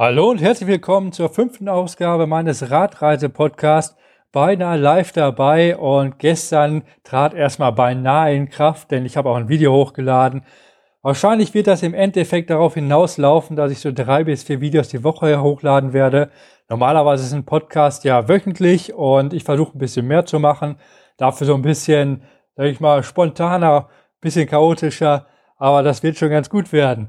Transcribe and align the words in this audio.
Hallo 0.00 0.30
und 0.30 0.40
herzlich 0.40 0.68
willkommen 0.68 1.10
zur 1.10 1.28
fünften 1.28 1.68
Ausgabe 1.68 2.28
meines 2.28 2.70
Radreise-Podcasts. 2.70 3.96
Beinahe 4.30 4.78
live 4.78 5.10
dabei 5.10 5.76
und 5.76 6.20
gestern 6.20 6.84
trat 7.02 7.34
erstmal 7.34 7.72
beinahe 7.72 8.32
in 8.32 8.48
Kraft, 8.48 8.92
denn 8.92 9.04
ich 9.04 9.16
habe 9.16 9.28
auch 9.28 9.34
ein 9.34 9.48
Video 9.48 9.72
hochgeladen. 9.72 10.44
Wahrscheinlich 11.02 11.52
wird 11.52 11.66
das 11.66 11.82
im 11.82 11.94
Endeffekt 11.94 12.48
darauf 12.50 12.74
hinauslaufen, 12.74 13.56
dass 13.56 13.72
ich 13.72 13.80
so 13.80 13.90
drei 13.90 14.22
bis 14.22 14.44
vier 14.44 14.60
Videos 14.60 14.86
die 14.86 15.02
Woche 15.02 15.42
hochladen 15.42 15.92
werde. 15.92 16.30
Normalerweise 16.68 17.24
ist 17.24 17.32
ein 17.32 17.44
Podcast 17.44 18.04
ja 18.04 18.28
wöchentlich 18.28 18.94
und 18.94 19.32
ich 19.34 19.42
versuche 19.42 19.76
ein 19.76 19.80
bisschen 19.80 20.06
mehr 20.06 20.24
zu 20.24 20.38
machen. 20.38 20.78
Dafür 21.16 21.48
so 21.48 21.54
ein 21.56 21.62
bisschen, 21.62 22.22
sag 22.54 22.66
ich 22.66 22.78
mal, 22.78 23.02
spontaner, 23.02 23.88
bisschen 24.20 24.46
chaotischer, 24.46 25.26
aber 25.56 25.82
das 25.82 26.04
wird 26.04 26.16
schon 26.16 26.30
ganz 26.30 26.48
gut 26.48 26.72
werden. 26.72 27.08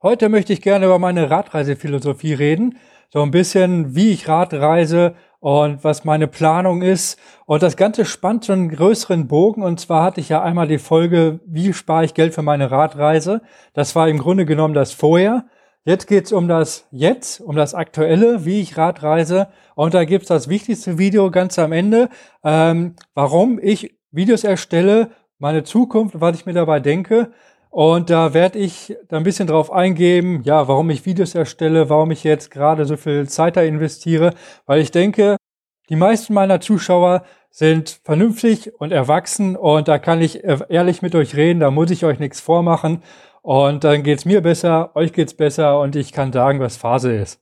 Heute 0.00 0.28
möchte 0.28 0.52
ich 0.52 0.62
gerne 0.62 0.86
über 0.86 1.00
meine 1.00 1.28
Radreisephilosophie 1.28 2.32
reden. 2.32 2.78
So 3.12 3.20
ein 3.20 3.32
bisschen, 3.32 3.96
wie 3.96 4.12
ich 4.12 4.28
Radreise 4.28 5.16
und 5.40 5.82
was 5.82 6.04
meine 6.04 6.28
Planung 6.28 6.82
ist. 6.82 7.18
Und 7.46 7.64
das 7.64 7.76
Ganze 7.76 8.04
spannt 8.04 8.44
so 8.44 8.52
einen 8.52 8.68
größeren 8.68 9.26
Bogen. 9.26 9.64
Und 9.64 9.80
zwar 9.80 10.04
hatte 10.04 10.20
ich 10.20 10.28
ja 10.28 10.40
einmal 10.40 10.68
die 10.68 10.78
Folge, 10.78 11.40
wie 11.46 11.72
spare 11.72 12.04
ich 12.04 12.14
Geld 12.14 12.32
für 12.32 12.42
meine 12.42 12.70
Radreise. 12.70 13.42
Das 13.72 13.96
war 13.96 14.08
im 14.08 14.18
Grunde 14.18 14.46
genommen 14.46 14.72
das 14.72 14.92
Vorher. 14.92 15.46
Jetzt 15.84 16.06
geht's 16.06 16.30
um 16.30 16.46
das 16.46 16.86
Jetzt, 16.92 17.40
um 17.40 17.56
das 17.56 17.74
Aktuelle, 17.74 18.44
wie 18.44 18.60
ich 18.60 18.76
Radreise. 18.76 19.48
Und 19.74 19.94
da 19.94 20.04
gibt's 20.04 20.28
das 20.28 20.48
wichtigste 20.48 20.96
Video 20.98 21.32
ganz 21.32 21.58
am 21.58 21.72
Ende, 21.72 22.08
ähm, 22.44 22.94
warum 23.14 23.58
ich 23.60 23.98
Videos 24.12 24.44
erstelle, 24.44 25.10
meine 25.40 25.64
Zukunft, 25.64 26.20
was 26.20 26.36
ich 26.36 26.46
mir 26.46 26.52
dabei 26.52 26.78
denke. 26.78 27.32
Und 27.70 28.10
da 28.10 28.34
werde 28.34 28.58
ich 28.58 28.96
da 29.08 29.18
ein 29.18 29.24
bisschen 29.24 29.46
drauf 29.46 29.70
eingeben, 29.70 30.42
ja, 30.42 30.68
warum 30.68 30.90
ich 30.90 31.04
Videos 31.04 31.34
erstelle, 31.34 31.90
warum 31.90 32.10
ich 32.10 32.24
jetzt 32.24 32.50
gerade 32.50 32.86
so 32.86 32.96
viel 32.96 33.28
Zeit 33.28 33.56
da 33.56 33.62
investiere, 33.62 34.34
weil 34.66 34.80
ich 34.80 34.90
denke, 34.90 35.36
die 35.88 35.96
meisten 35.96 36.34
meiner 36.34 36.60
Zuschauer 36.60 37.24
sind 37.50 38.00
vernünftig 38.04 38.78
und 38.80 38.92
erwachsen 38.92 39.56
und 39.56 39.88
da 39.88 39.98
kann 39.98 40.20
ich 40.20 40.44
ehrlich 40.44 41.02
mit 41.02 41.14
euch 41.14 41.34
reden, 41.34 41.60
da 41.60 41.70
muss 41.70 41.90
ich 41.90 42.04
euch 42.04 42.18
nichts 42.18 42.40
vormachen 42.40 43.02
und 43.42 43.84
dann 43.84 44.02
geht's 44.02 44.24
mir 44.24 44.42
besser, 44.42 44.94
euch 44.94 45.12
geht's 45.12 45.34
besser 45.34 45.80
und 45.80 45.96
ich 45.96 46.12
kann 46.12 46.32
sagen, 46.32 46.60
was 46.60 46.76
Phase 46.76 47.14
ist. 47.14 47.40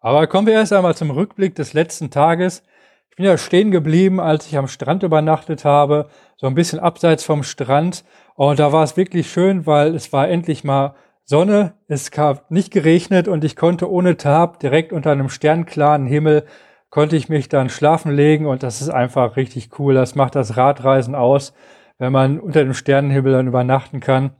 Aber 0.00 0.26
kommen 0.26 0.48
wir 0.48 0.54
erst 0.54 0.72
einmal 0.72 0.96
zum 0.96 1.12
Rückblick 1.12 1.54
des 1.54 1.74
letzten 1.74 2.10
Tages. 2.10 2.64
Ich 3.12 3.16
bin 3.16 3.26
ja 3.26 3.36
stehen 3.36 3.70
geblieben, 3.70 4.20
als 4.20 4.46
ich 4.46 4.56
am 4.56 4.68
Strand 4.68 5.02
übernachtet 5.02 5.66
habe, 5.66 6.08
so 6.36 6.46
ein 6.46 6.54
bisschen 6.54 6.80
abseits 6.80 7.22
vom 7.24 7.42
Strand. 7.42 8.04
Und 8.36 8.58
da 8.58 8.72
war 8.72 8.82
es 8.84 8.96
wirklich 8.96 9.30
schön, 9.30 9.66
weil 9.66 9.94
es 9.94 10.14
war 10.14 10.30
endlich 10.30 10.64
mal 10.64 10.94
Sonne, 11.22 11.74
es 11.88 12.10
gab 12.10 12.50
nicht 12.50 12.72
geregnet 12.72 13.28
und 13.28 13.44
ich 13.44 13.54
konnte 13.54 13.90
ohne 13.90 14.16
Tab 14.16 14.60
direkt 14.60 14.94
unter 14.94 15.12
einem 15.12 15.28
sternklaren 15.28 16.06
Himmel 16.06 16.46
konnte 16.88 17.16
ich 17.16 17.28
mich 17.28 17.50
dann 17.50 17.68
schlafen 17.68 18.12
legen 18.12 18.46
und 18.46 18.62
das 18.62 18.80
ist 18.80 18.88
einfach 18.88 19.36
richtig 19.36 19.78
cool. 19.78 19.92
Das 19.92 20.14
macht 20.14 20.34
das 20.34 20.56
Radreisen 20.56 21.14
aus, 21.14 21.52
wenn 21.98 22.12
man 22.12 22.40
unter 22.40 22.64
dem 22.64 22.72
Sternenhimmel 22.72 23.32
dann 23.32 23.46
übernachten 23.46 24.00
kann. 24.00 24.30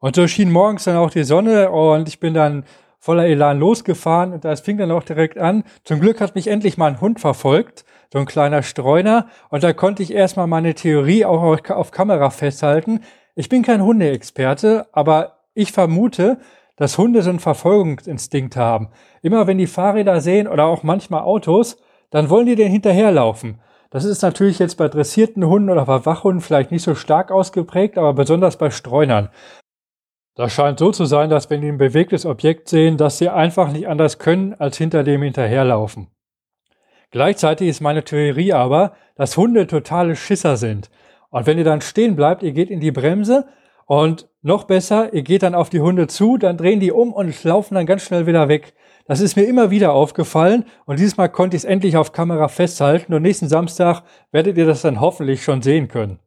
Und 0.00 0.16
so 0.16 0.26
schien 0.26 0.52
morgens 0.52 0.84
dann 0.84 0.96
auch 0.96 1.10
die 1.10 1.24
Sonne 1.24 1.70
und 1.70 2.08
ich 2.08 2.20
bin 2.20 2.34
dann 2.34 2.64
voller 3.00 3.26
Elan 3.26 3.58
losgefahren 3.58 4.32
und 4.32 4.44
das 4.44 4.60
fing 4.60 4.76
dann 4.76 4.90
auch 4.90 5.02
direkt 5.02 5.38
an. 5.38 5.64
Zum 5.84 6.00
Glück 6.00 6.20
hat 6.20 6.34
mich 6.34 6.46
endlich 6.46 6.76
mal 6.76 6.88
ein 6.88 7.00
Hund 7.00 7.18
verfolgt, 7.18 7.84
so 8.12 8.18
ein 8.18 8.26
kleiner 8.26 8.62
Streuner. 8.62 9.26
Und 9.48 9.64
da 9.64 9.72
konnte 9.72 10.02
ich 10.02 10.12
erstmal 10.12 10.46
meine 10.46 10.74
Theorie 10.74 11.24
auch 11.24 11.58
auf 11.70 11.90
Kamera 11.90 12.30
festhalten. 12.30 13.00
Ich 13.34 13.48
bin 13.48 13.62
kein 13.62 13.82
Hundeexperte, 13.82 14.86
aber 14.92 15.38
ich 15.54 15.72
vermute, 15.72 16.38
dass 16.76 16.98
Hunde 16.98 17.22
so 17.22 17.30
einen 17.30 17.40
Verfolgungsinstinkt 17.40 18.56
haben. 18.56 18.90
Immer 19.22 19.46
wenn 19.46 19.58
die 19.58 19.66
Fahrräder 19.66 20.20
sehen 20.20 20.46
oder 20.46 20.66
auch 20.66 20.82
manchmal 20.82 21.22
Autos, 21.22 21.78
dann 22.10 22.28
wollen 22.28 22.46
die 22.46 22.56
den 22.56 22.70
hinterherlaufen. 22.70 23.60
Das 23.90 24.04
ist 24.04 24.22
natürlich 24.22 24.58
jetzt 24.58 24.76
bei 24.76 24.88
dressierten 24.88 25.44
Hunden 25.46 25.68
oder 25.68 25.84
bei 25.84 26.06
Wachhunden 26.06 26.40
vielleicht 26.40 26.70
nicht 26.70 26.84
so 26.84 26.94
stark 26.94 27.32
ausgeprägt, 27.32 27.98
aber 27.98 28.12
besonders 28.12 28.56
bei 28.56 28.70
Streunern. 28.70 29.30
Das 30.34 30.52
scheint 30.52 30.78
so 30.78 30.92
zu 30.92 31.04
sein, 31.04 31.28
dass 31.28 31.50
wenn 31.50 31.60
die 31.60 31.68
ein 31.68 31.78
bewegtes 31.78 32.24
Objekt 32.24 32.68
sehen, 32.68 32.96
dass 32.96 33.18
sie 33.18 33.28
einfach 33.28 33.72
nicht 33.72 33.88
anders 33.88 34.18
können, 34.18 34.54
als 34.54 34.78
hinter 34.78 35.02
dem 35.02 35.22
hinterherlaufen. 35.22 36.08
Gleichzeitig 37.10 37.68
ist 37.68 37.80
meine 37.80 38.04
Theorie 38.04 38.52
aber, 38.52 38.94
dass 39.16 39.36
Hunde 39.36 39.66
totale 39.66 40.14
Schisser 40.14 40.56
sind. 40.56 40.90
Und 41.30 41.46
wenn 41.46 41.58
ihr 41.58 41.64
dann 41.64 41.80
stehen 41.80 42.14
bleibt, 42.14 42.42
ihr 42.42 42.52
geht 42.52 42.70
in 42.70 42.80
die 42.80 42.92
Bremse 42.92 43.48
und 43.86 44.28
noch 44.42 44.64
besser, 44.64 45.12
ihr 45.12 45.22
geht 45.22 45.42
dann 45.42 45.54
auf 45.54 45.70
die 45.70 45.80
Hunde 45.80 46.06
zu, 46.06 46.38
dann 46.38 46.56
drehen 46.56 46.80
die 46.80 46.92
um 46.92 47.12
und 47.12 47.42
laufen 47.42 47.74
dann 47.74 47.86
ganz 47.86 48.02
schnell 48.02 48.26
wieder 48.26 48.48
weg. 48.48 48.74
Das 49.06 49.20
ist 49.20 49.34
mir 49.34 49.42
immer 49.42 49.70
wieder 49.72 49.92
aufgefallen 49.92 50.64
und 50.86 51.00
dieses 51.00 51.16
Mal 51.16 51.28
konnte 51.28 51.56
ich 51.56 51.64
es 51.64 51.68
endlich 51.68 51.96
auf 51.96 52.12
Kamera 52.12 52.46
festhalten 52.46 53.12
und 53.12 53.22
nächsten 53.22 53.48
Samstag 53.48 54.02
werdet 54.30 54.56
ihr 54.56 54.66
das 54.66 54.82
dann 54.82 55.00
hoffentlich 55.00 55.42
schon 55.42 55.62
sehen 55.62 55.88
können. 55.88 56.20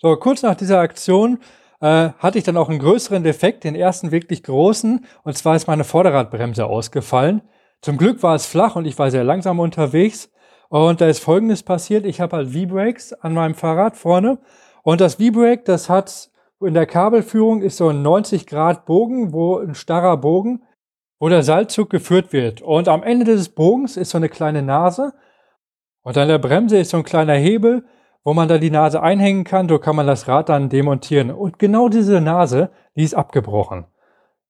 So, 0.00 0.14
kurz 0.16 0.42
nach 0.42 0.54
dieser 0.54 0.78
Aktion 0.78 1.38
äh, 1.84 2.14
hatte 2.18 2.38
ich 2.38 2.44
dann 2.44 2.56
auch 2.56 2.70
einen 2.70 2.78
größeren 2.78 3.22
Defekt, 3.22 3.62
den 3.62 3.74
ersten 3.74 4.10
wirklich 4.10 4.42
großen, 4.42 5.04
und 5.22 5.36
zwar 5.36 5.54
ist 5.54 5.66
meine 5.66 5.84
Vorderradbremse 5.84 6.64
ausgefallen. 6.64 7.42
Zum 7.82 7.98
Glück 7.98 8.22
war 8.22 8.34
es 8.34 8.46
flach 8.46 8.74
und 8.74 8.86
ich 8.86 8.98
war 8.98 9.10
sehr 9.10 9.22
langsam 9.22 9.60
unterwegs. 9.60 10.30
Und 10.70 11.02
da 11.02 11.08
ist 11.08 11.18
Folgendes 11.18 11.62
passiert. 11.62 12.06
Ich 12.06 12.22
habe 12.22 12.36
halt 12.36 12.52
V-Brakes 12.52 13.12
an 13.12 13.34
meinem 13.34 13.54
Fahrrad 13.54 13.98
vorne. 13.98 14.38
Und 14.82 15.02
das 15.02 15.16
V-Brake, 15.16 15.64
das 15.64 15.90
hat 15.90 16.30
in 16.62 16.72
der 16.72 16.86
Kabelführung 16.86 17.60
ist 17.60 17.76
so 17.76 17.88
ein 17.88 18.00
90 18.00 18.46
Grad 18.46 18.86
Bogen, 18.86 19.34
wo 19.34 19.58
ein 19.58 19.74
starrer 19.74 20.16
Bogen, 20.16 20.62
wo 21.18 21.28
der 21.28 21.42
Seilzug 21.42 21.90
geführt 21.90 22.32
wird. 22.32 22.62
Und 22.62 22.88
am 22.88 23.02
Ende 23.02 23.26
des 23.26 23.50
Bogens 23.50 23.98
ist 23.98 24.10
so 24.10 24.16
eine 24.16 24.30
kleine 24.30 24.62
Nase. 24.62 25.12
Und 26.02 26.16
an 26.16 26.28
der 26.28 26.38
Bremse 26.38 26.78
ist 26.78 26.90
so 26.90 26.96
ein 26.96 27.04
kleiner 27.04 27.34
Hebel 27.34 27.84
wo 28.24 28.34
man 28.34 28.48
da 28.48 28.58
die 28.58 28.70
Nase 28.70 29.02
einhängen 29.02 29.44
kann, 29.44 29.68
so 29.68 29.78
kann 29.78 29.94
man 29.94 30.06
das 30.06 30.26
Rad 30.26 30.48
dann 30.48 30.70
demontieren. 30.70 31.30
Und 31.30 31.58
genau 31.58 31.88
diese 31.88 32.20
Nase, 32.20 32.70
die 32.96 33.04
ist 33.04 33.14
abgebrochen. 33.14 33.84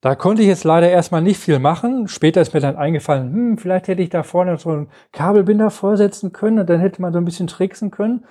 Da 0.00 0.14
konnte 0.14 0.42
ich 0.42 0.48
jetzt 0.48 0.64
leider 0.64 0.90
erstmal 0.90 1.22
nicht 1.22 1.38
viel 1.38 1.58
machen. 1.58 2.08
Später 2.08 2.40
ist 2.40 2.54
mir 2.54 2.60
dann 2.60 2.76
eingefallen, 2.76 3.32
hm, 3.32 3.58
vielleicht 3.58 3.88
hätte 3.88 4.02
ich 4.02 4.10
da 4.10 4.22
vorne 4.22 4.58
so 4.58 4.70
einen 4.70 4.88
Kabelbinder 5.12 5.70
vorsetzen 5.70 6.32
können 6.32 6.58
und 6.58 6.70
dann 6.70 6.80
hätte 6.80 7.02
man 7.02 7.12
so 7.12 7.18
ein 7.18 7.24
bisschen 7.24 7.46
tricksen 7.46 7.90
können. 7.90 8.24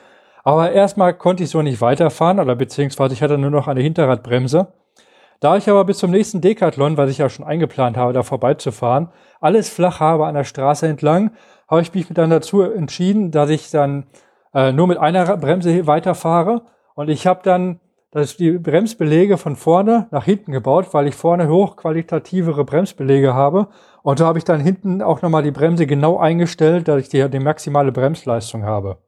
Aber 0.43 0.71
erstmal 0.71 1.13
konnte 1.13 1.43
ich 1.43 1.49
so 1.49 1.61
nicht 1.61 1.81
weiterfahren 1.81 2.39
oder 2.39 2.55
beziehungsweise 2.55 3.13
ich 3.13 3.23
hatte 3.23 3.37
nur 3.37 3.49
noch 3.49 3.67
eine 3.67 3.81
Hinterradbremse. 3.81 4.67
Da 5.39 5.57
ich 5.57 5.69
aber 5.69 5.83
bis 5.83 5.97
zum 5.97 6.11
nächsten 6.11 6.41
Decathlon, 6.41 6.95
was 6.95 7.09
ich 7.09 7.17
ja 7.17 7.27
schon 7.27 7.45
eingeplant 7.45 7.97
habe, 7.97 8.13
da 8.13 8.23
vorbeizufahren, 8.23 9.09
alles 9.41 9.69
flach 9.69 9.99
habe 9.99 10.25
an 10.25 10.35
der 10.35 10.43
Straße 10.43 10.87
entlang, 10.87 11.31
habe 11.67 11.81
ich 11.81 11.93
mich 11.93 12.07
dann 12.09 12.29
dazu 12.29 12.61
entschieden, 12.61 13.31
dass 13.31 13.49
ich 13.49 13.71
dann 13.71 14.05
äh, 14.53 14.71
nur 14.71 14.87
mit 14.87 14.97
einer 14.97 15.37
Bremse 15.37 15.87
weiterfahre. 15.87 16.63
Und 16.95 17.09
ich 17.09 17.27
habe 17.27 17.41
dann 17.43 17.79
das 18.13 18.37
die 18.37 18.51
Bremsbelege 18.51 19.37
von 19.37 19.55
vorne 19.55 20.07
nach 20.11 20.25
hinten 20.25 20.51
gebaut, 20.51 20.93
weil 20.93 21.07
ich 21.07 21.15
vorne 21.15 21.49
hochqualitativere 21.49 22.63
Bremsbelege 22.63 23.33
habe. 23.33 23.69
Und 24.03 24.19
so 24.19 24.25
habe 24.27 24.37
ich 24.37 24.43
dann 24.43 24.59
hinten 24.59 25.01
auch 25.01 25.23
nochmal 25.23 25.41
die 25.41 25.51
Bremse 25.51 25.87
genau 25.87 26.19
eingestellt, 26.19 26.87
dass 26.87 27.01
ich 27.01 27.09
die, 27.09 27.27
die 27.27 27.39
maximale 27.39 27.91
Bremsleistung 27.91 28.65
habe. 28.65 28.99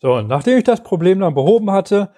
So, 0.00 0.14
und 0.14 0.28
nachdem 0.28 0.56
ich 0.56 0.64
das 0.64 0.82
Problem 0.82 1.20
dann 1.20 1.34
behoben 1.34 1.70
hatte, 1.70 2.10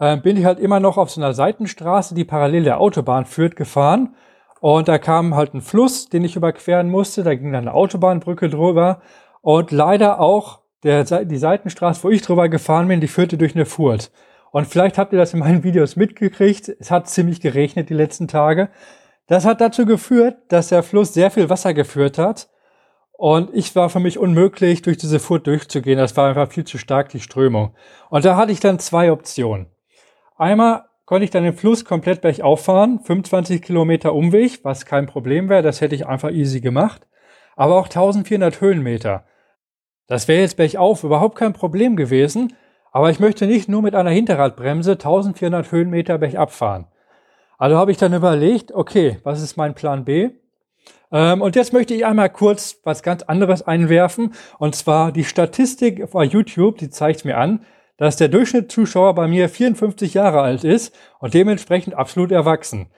äh, 0.00 0.16
bin 0.16 0.36
ich 0.36 0.44
halt 0.44 0.58
immer 0.58 0.80
noch 0.80 0.96
auf 0.96 1.10
so 1.10 1.20
einer 1.20 1.32
Seitenstraße, 1.32 2.16
die 2.16 2.24
parallel 2.24 2.64
der 2.64 2.80
Autobahn 2.80 3.24
führt, 3.24 3.54
gefahren. 3.54 4.16
Und 4.60 4.88
da 4.88 4.98
kam 4.98 5.36
halt 5.36 5.54
ein 5.54 5.60
Fluss, 5.60 6.08
den 6.08 6.24
ich 6.24 6.34
überqueren 6.34 6.90
musste. 6.90 7.22
Da 7.22 7.36
ging 7.36 7.52
dann 7.52 7.68
eine 7.68 7.74
Autobahnbrücke 7.74 8.48
drüber. 8.48 9.00
Und 9.42 9.70
leider 9.70 10.18
auch 10.18 10.63
der, 10.84 11.24
die 11.24 11.36
Seitenstraße, 11.36 12.04
wo 12.04 12.10
ich 12.10 12.22
drüber 12.22 12.48
gefahren 12.48 12.88
bin, 12.88 13.00
die 13.00 13.08
führte 13.08 13.38
durch 13.38 13.54
eine 13.54 13.66
Furt. 13.66 14.12
Und 14.52 14.66
vielleicht 14.66 14.98
habt 14.98 15.12
ihr 15.12 15.18
das 15.18 15.32
in 15.32 15.40
meinen 15.40 15.64
Videos 15.64 15.96
mitgekriegt. 15.96 16.68
Es 16.78 16.90
hat 16.90 17.08
ziemlich 17.08 17.40
geregnet 17.40 17.90
die 17.90 17.94
letzten 17.94 18.28
Tage. 18.28 18.68
Das 19.26 19.44
hat 19.44 19.60
dazu 19.60 19.86
geführt, 19.86 20.36
dass 20.48 20.68
der 20.68 20.82
Fluss 20.82 21.14
sehr 21.14 21.30
viel 21.30 21.48
Wasser 21.50 21.74
geführt 21.74 22.18
hat. 22.18 22.48
Und 23.16 23.50
ich 23.54 23.74
war 23.74 23.88
für 23.90 24.00
mich 24.00 24.18
unmöglich, 24.18 24.82
durch 24.82 24.98
diese 24.98 25.18
Furt 25.18 25.46
durchzugehen. 25.46 25.98
Das 25.98 26.16
war 26.16 26.28
einfach 26.28 26.52
viel 26.52 26.64
zu 26.64 26.78
stark, 26.78 27.08
die 27.08 27.20
Strömung. 27.20 27.74
Und 28.10 28.24
da 28.24 28.36
hatte 28.36 28.52
ich 28.52 28.60
dann 28.60 28.78
zwei 28.78 29.10
Optionen. 29.10 29.66
Einmal 30.36 30.84
konnte 31.04 31.24
ich 31.24 31.30
dann 31.30 31.44
den 31.44 31.54
Fluss 31.54 31.84
komplett 31.84 32.20
bergauf 32.20 32.64
fahren, 32.64 33.00
25 33.00 33.62
Kilometer 33.62 34.14
Umweg, 34.14 34.60
was 34.64 34.86
kein 34.86 35.06
Problem 35.06 35.48
wäre, 35.48 35.62
das 35.62 35.80
hätte 35.80 35.94
ich 35.94 36.06
einfach 36.06 36.30
easy 36.30 36.60
gemacht. 36.60 37.06
Aber 37.56 37.76
auch 37.76 37.86
1400 37.86 38.60
Höhenmeter. 38.60 39.24
Das 40.06 40.28
wäre 40.28 40.42
jetzt 40.42 40.56
bergauf 40.56 41.04
überhaupt 41.04 41.36
kein 41.36 41.52
Problem 41.52 41.96
gewesen, 41.96 42.54
aber 42.92 43.10
ich 43.10 43.20
möchte 43.20 43.46
nicht 43.46 43.68
nur 43.68 43.82
mit 43.82 43.94
einer 43.94 44.10
Hinterradbremse 44.10 44.92
1400 44.92 45.72
Höhenmeter 45.72 46.18
bergab 46.18 46.52
fahren. 46.52 46.86
Also 47.58 47.76
habe 47.76 47.90
ich 47.90 47.96
dann 47.96 48.12
überlegt, 48.12 48.72
okay, 48.72 49.18
was 49.24 49.42
ist 49.42 49.56
mein 49.56 49.74
Plan 49.74 50.04
B? 50.04 50.30
Ähm, 51.10 51.40
und 51.40 51.56
jetzt 51.56 51.72
möchte 51.72 51.94
ich 51.94 52.04
einmal 52.04 52.28
kurz 52.28 52.80
was 52.84 53.02
ganz 53.02 53.22
anderes 53.22 53.62
einwerfen, 53.62 54.34
und 54.58 54.74
zwar 54.74 55.12
die 55.12 55.24
Statistik 55.24 56.10
bei 56.10 56.24
YouTube, 56.24 56.78
die 56.78 56.90
zeigt 56.90 57.24
mir 57.24 57.38
an, 57.38 57.64
dass 57.96 58.16
der 58.16 58.28
Durchschnittszuschauer 58.28 59.14
bei 59.14 59.28
mir 59.28 59.48
54 59.48 60.14
Jahre 60.14 60.40
alt 60.40 60.64
ist 60.64 60.94
und 61.20 61.34
dementsprechend 61.34 61.94
absolut 61.94 62.32
erwachsen. 62.32 62.88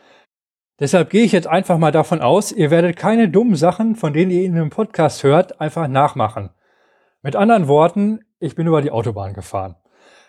Deshalb 0.81 1.11
gehe 1.11 1.25
ich 1.25 1.33
jetzt 1.33 1.47
einfach 1.47 1.79
mal 1.79 1.93
davon 1.93 2.21
aus, 2.21 2.53
ihr 2.53 2.71
werdet 2.71 2.97
keine 2.97 3.29
dummen 3.29 3.57
Sachen, 3.57 3.97
von 3.97 4.13
denen 4.13 4.31
ihr 4.31 4.45
in 4.45 4.57
einem 4.57 4.71
Podcast 4.71 5.23
hört, 5.23 5.61
einfach 5.61 5.89
nachmachen. 5.89 6.51
Mit 7.27 7.35
anderen 7.35 7.67
Worten, 7.67 8.21
ich 8.39 8.55
bin 8.55 8.69
über 8.69 8.81
die 8.83 8.93
Autobahn 8.93 9.33
gefahren. 9.33 9.75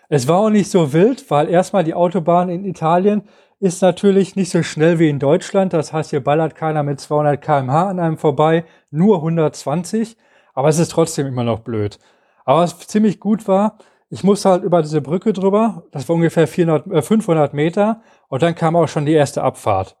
Es 0.08 0.26
war 0.26 0.38
auch 0.38 0.50
nicht 0.50 0.68
so 0.68 0.92
wild, 0.92 1.30
weil 1.30 1.48
erstmal 1.48 1.84
die 1.84 1.94
Autobahn 1.94 2.48
in 2.48 2.64
Italien 2.64 3.22
ist 3.60 3.82
natürlich 3.82 4.34
nicht 4.34 4.50
so 4.50 4.64
schnell 4.64 4.98
wie 4.98 5.08
in 5.08 5.20
Deutschland. 5.20 5.72
Das 5.72 5.92
heißt, 5.92 6.10
hier 6.10 6.24
ballert 6.24 6.56
keiner 6.56 6.82
mit 6.82 6.98
200 6.98 7.40
kmh 7.40 7.90
an 7.90 8.00
einem 8.00 8.18
vorbei, 8.18 8.64
nur 8.90 9.18
120. 9.18 10.16
Aber 10.54 10.70
es 10.70 10.80
ist 10.80 10.88
trotzdem 10.88 11.28
immer 11.28 11.44
noch 11.44 11.60
blöd. 11.60 12.00
Aber 12.44 12.62
was 12.62 12.76
ziemlich 12.88 13.20
gut 13.20 13.46
war, 13.46 13.78
ich 14.10 14.24
musste 14.24 14.48
halt 14.48 14.64
über 14.64 14.82
diese 14.82 15.00
Brücke 15.00 15.32
drüber. 15.32 15.84
Das 15.92 16.08
war 16.08 16.16
ungefähr 16.16 16.48
400, 16.48 16.88
äh, 16.88 17.00
500 17.00 17.54
Meter. 17.54 18.02
Und 18.26 18.42
dann 18.42 18.56
kam 18.56 18.74
auch 18.74 18.88
schon 18.88 19.06
die 19.06 19.12
erste 19.12 19.44
Abfahrt. 19.44 19.96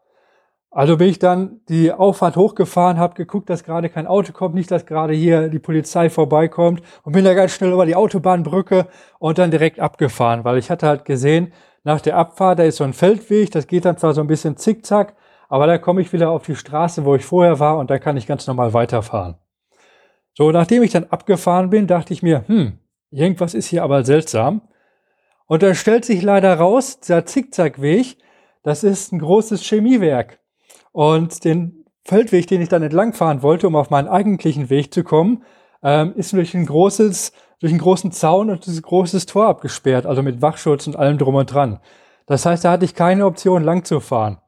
Also 0.70 0.98
bin 0.98 1.08
ich 1.08 1.18
dann 1.18 1.60
die 1.68 1.92
Auffahrt 1.92 2.36
hochgefahren, 2.36 2.98
habe 2.98 3.14
geguckt, 3.14 3.48
dass 3.48 3.64
gerade 3.64 3.88
kein 3.88 4.06
Auto 4.06 4.32
kommt, 4.32 4.54
nicht, 4.54 4.70
dass 4.70 4.84
gerade 4.84 5.14
hier 5.14 5.48
die 5.48 5.58
Polizei 5.58 6.10
vorbeikommt 6.10 6.82
und 7.04 7.12
bin 7.12 7.24
da 7.24 7.32
ganz 7.32 7.52
schnell 7.52 7.72
über 7.72 7.86
die 7.86 7.96
Autobahnbrücke 7.96 8.86
und 9.18 9.38
dann 9.38 9.50
direkt 9.50 9.80
abgefahren, 9.80 10.44
weil 10.44 10.58
ich 10.58 10.70
hatte 10.70 10.86
halt 10.86 11.06
gesehen, 11.06 11.52
nach 11.84 12.02
der 12.02 12.16
Abfahrt, 12.16 12.58
da 12.58 12.64
ist 12.64 12.76
so 12.76 12.84
ein 12.84 12.92
Feldweg, 12.92 13.50
das 13.50 13.66
geht 13.66 13.86
dann 13.86 13.96
zwar 13.96 14.12
so 14.12 14.20
ein 14.20 14.26
bisschen 14.26 14.58
zickzack, 14.58 15.14
aber 15.48 15.66
da 15.66 15.78
komme 15.78 16.02
ich 16.02 16.12
wieder 16.12 16.30
auf 16.30 16.44
die 16.44 16.54
Straße, 16.54 17.06
wo 17.06 17.14
ich 17.14 17.24
vorher 17.24 17.58
war 17.58 17.78
und 17.78 17.88
da 17.88 17.98
kann 17.98 18.18
ich 18.18 18.26
ganz 18.26 18.46
normal 18.46 18.74
weiterfahren. 18.74 19.36
So, 20.34 20.52
nachdem 20.52 20.82
ich 20.82 20.92
dann 20.92 21.04
abgefahren 21.04 21.70
bin, 21.70 21.86
dachte 21.86 22.12
ich 22.12 22.22
mir, 22.22 22.44
hm, 22.46 22.78
irgendwas 23.10 23.54
ist 23.54 23.66
hier 23.66 23.82
aber 23.82 24.04
seltsam. 24.04 24.60
Und 25.46 25.62
dann 25.62 25.74
stellt 25.74 26.04
sich 26.04 26.20
leider 26.20 26.54
raus, 26.54 27.00
dieser 27.00 27.24
Zickzackweg, 27.24 28.18
das 28.62 28.84
ist 28.84 29.12
ein 29.12 29.18
großes 29.18 29.62
Chemiewerk. 29.62 30.38
Und 30.92 31.44
den 31.44 31.84
Feldweg, 32.04 32.46
den 32.46 32.62
ich 32.62 32.68
dann 32.68 32.82
entlangfahren 32.82 33.42
wollte, 33.42 33.66
um 33.66 33.76
auf 33.76 33.90
meinen 33.90 34.08
eigentlichen 34.08 34.70
Weg 34.70 34.92
zu 34.94 35.04
kommen, 35.04 35.42
ähm, 35.82 36.14
ist 36.16 36.32
durch 36.32 36.54
ein 36.54 36.66
großes, 36.66 37.32
durch 37.60 37.72
einen 37.72 37.80
großen 37.80 38.12
Zaun 38.12 38.50
und 38.50 38.66
ein 38.66 38.82
großes 38.82 39.26
Tor 39.26 39.46
abgesperrt, 39.46 40.06
also 40.06 40.22
mit 40.22 40.42
Wachschutz 40.42 40.86
und 40.86 40.96
allem 40.96 41.18
drum 41.18 41.34
und 41.34 41.52
dran. 41.52 41.80
Das 42.26 42.46
heißt, 42.46 42.64
da 42.64 42.72
hatte 42.72 42.84
ich 42.84 42.94
keine 42.94 43.26
Option, 43.26 43.62
lang 43.62 43.84
zu 43.84 44.00
fahren. 44.00 44.38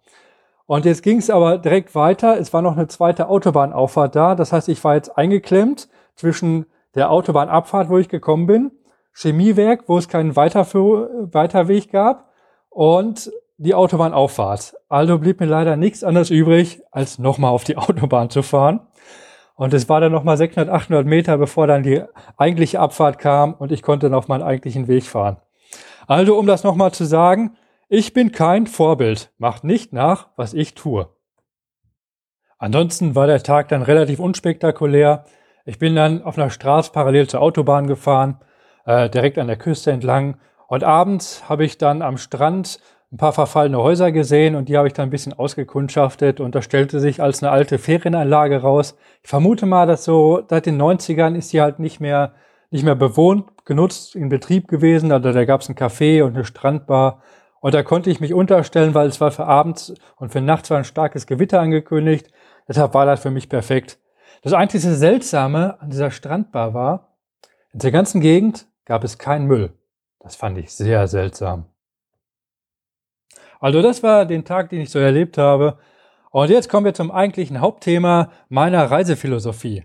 Und 0.66 0.84
jetzt 0.84 1.02
ging 1.02 1.18
es 1.18 1.30
aber 1.30 1.58
direkt 1.58 1.94
weiter. 1.94 2.38
Es 2.38 2.52
war 2.52 2.62
noch 2.62 2.76
eine 2.76 2.86
zweite 2.86 3.28
Autobahnauffahrt 3.28 4.14
da. 4.14 4.34
Das 4.36 4.52
heißt, 4.52 4.68
ich 4.68 4.84
war 4.84 4.94
jetzt 4.94 5.18
eingeklemmt 5.18 5.88
zwischen 6.14 6.66
der 6.94 7.10
Autobahnabfahrt, 7.10 7.88
wo 7.88 7.98
ich 7.98 8.08
gekommen 8.08 8.46
bin, 8.46 8.70
Chemiewerk, 9.12 9.88
wo 9.88 9.98
es 9.98 10.08
keinen 10.08 10.36
Weiterweg 10.36 11.90
gab, 11.90 12.30
und 12.68 13.32
die 13.60 13.74
Autobahnauffahrt. 13.74 14.74
Also 14.88 15.18
blieb 15.18 15.38
mir 15.38 15.46
leider 15.46 15.76
nichts 15.76 16.02
anderes 16.02 16.30
übrig, 16.30 16.80
als 16.90 17.18
nochmal 17.18 17.50
auf 17.50 17.64
die 17.64 17.76
Autobahn 17.76 18.30
zu 18.30 18.42
fahren. 18.42 18.80
Und 19.54 19.74
es 19.74 19.88
war 19.90 20.00
dann 20.00 20.12
nochmal 20.12 20.38
600, 20.38 20.70
800 20.70 21.06
Meter, 21.06 21.36
bevor 21.36 21.66
dann 21.66 21.82
die 21.82 22.02
eigentliche 22.38 22.80
Abfahrt 22.80 23.18
kam 23.18 23.52
und 23.52 23.70
ich 23.70 23.82
konnte 23.82 24.08
noch 24.08 24.28
meinen 24.28 24.42
eigentlichen 24.42 24.88
Weg 24.88 25.04
fahren. 25.04 25.36
Also, 26.06 26.38
um 26.38 26.46
das 26.46 26.64
nochmal 26.64 26.92
zu 26.92 27.04
sagen, 27.04 27.56
ich 27.88 28.14
bin 28.14 28.32
kein 28.32 28.66
Vorbild. 28.66 29.30
Macht 29.36 29.64
nicht 29.64 29.92
nach, 29.92 30.28
was 30.36 30.54
ich 30.54 30.74
tue. 30.74 31.08
Ansonsten 32.56 33.14
war 33.14 33.26
der 33.26 33.42
Tag 33.42 33.68
dann 33.68 33.82
relativ 33.82 34.20
unspektakulär. 34.20 35.26
Ich 35.66 35.78
bin 35.78 35.94
dann 35.94 36.22
auf 36.22 36.38
einer 36.38 36.50
Straße 36.50 36.92
parallel 36.92 37.28
zur 37.28 37.42
Autobahn 37.42 37.86
gefahren, 37.86 38.40
äh, 38.86 39.10
direkt 39.10 39.38
an 39.38 39.48
der 39.48 39.56
Küste 39.56 39.92
entlang. 39.92 40.38
Und 40.66 40.82
abends 40.82 41.48
habe 41.48 41.64
ich 41.64 41.76
dann 41.76 42.00
am 42.00 42.16
Strand 42.16 42.80
ein 43.12 43.16
paar 43.16 43.32
verfallene 43.32 43.78
Häuser 43.78 44.12
gesehen 44.12 44.54
und 44.54 44.68
die 44.68 44.76
habe 44.76 44.86
ich 44.86 44.94
dann 44.94 45.08
ein 45.08 45.10
bisschen 45.10 45.32
ausgekundschaftet 45.32 46.38
und 46.38 46.54
das 46.54 46.64
stellte 46.64 47.00
sich 47.00 47.20
als 47.20 47.42
eine 47.42 47.50
alte 47.50 47.78
Ferienanlage 47.78 48.58
raus. 48.62 48.96
Ich 49.22 49.28
vermute 49.28 49.66
mal, 49.66 49.86
dass 49.86 50.04
so 50.04 50.42
seit 50.48 50.66
den 50.66 50.80
90ern 50.80 51.34
ist 51.34 51.52
die 51.52 51.60
halt 51.60 51.80
nicht 51.80 52.00
mehr, 52.00 52.34
nicht 52.70 52.84
mehr 52.84 52.94
bewohnt, 52.94 53.48
genutzt, 53.64 54.14
in 54.14 54.28
Betrieb 54.28 54.68
gewesen. 54.68 55.10
Also 55.10 55.32
da 55.32 55.44
gab 55.44 55.60
es 55.60 55.68
ein 55.68 55.74
Café 55.74 56.22
und 56.22 56.34
eine 56.34 56.44
Strandbar 56.44 57.20
und 57.60 57.74
da 57.74 57.82
konnte 57.82 58.10
ich 58.10 58.20
mich 58.20 58.32
unterstellen, 58.32 58.94
weil 58.94 59.08
es 59.08 59.20
war 59.20 59.32
für 59.32 59.46
abends 59.46 59.92
und 60.16 60.30
für 60.30 60.40
nachts 60.40 60.70
war 60.70 60.78
ein 60.78 60.84
starkes 60.84 61.26
Gewitter 61.26 61.60
angekündigt. 61.60 62.30
Deshalb 62.68 62.94
war 62.94 63.06
das 63.06 63.20
für 63.20 63.32
mich 63.32 63.48
perfekt. 63.48 63.98
Das 64.42 64.52
einzige 64.52 64.94
Seltsame 64.94 65.80
an 65.80 65.90
dieser 65.90 66.12
Strandbar 66.12 66.74
war, 66.74 67.16
in 67.72 67.80
der 67.80 67.90
ganzen 67.90 68.20
Gegend 68.20 68.66
gab 68.84 69.02
es 69.02 69.18
keinen 69.18 69.46
Müll. 69.46 69.72
Das 70.20 70.36
fand 70.36 70.58
ich 70.58 70.72
sehr 70.72 71.08
seltsam. 71.08 71.69
Also 73.60 73.82
das 73.82 74.02
war 74.02 74.24
den 74.24 74.44
Tag, 74.44 74.70
den 74.70 74.80
ich 74.80 74.90
so 74.90 74.98
erlebt 74.98 75.38
habe. 75.38 75.78
Und 76.30 76.50
jetzt 76.50 76.68
kommen 76.68 76.86
wir 76.86 76.94
zum 76.94 77.10
eigentlichen 77.10 77.60
Hauptthema 77.60 78.30
meiner 78.48 78.90
Reisephilosophie. 78.90 79.84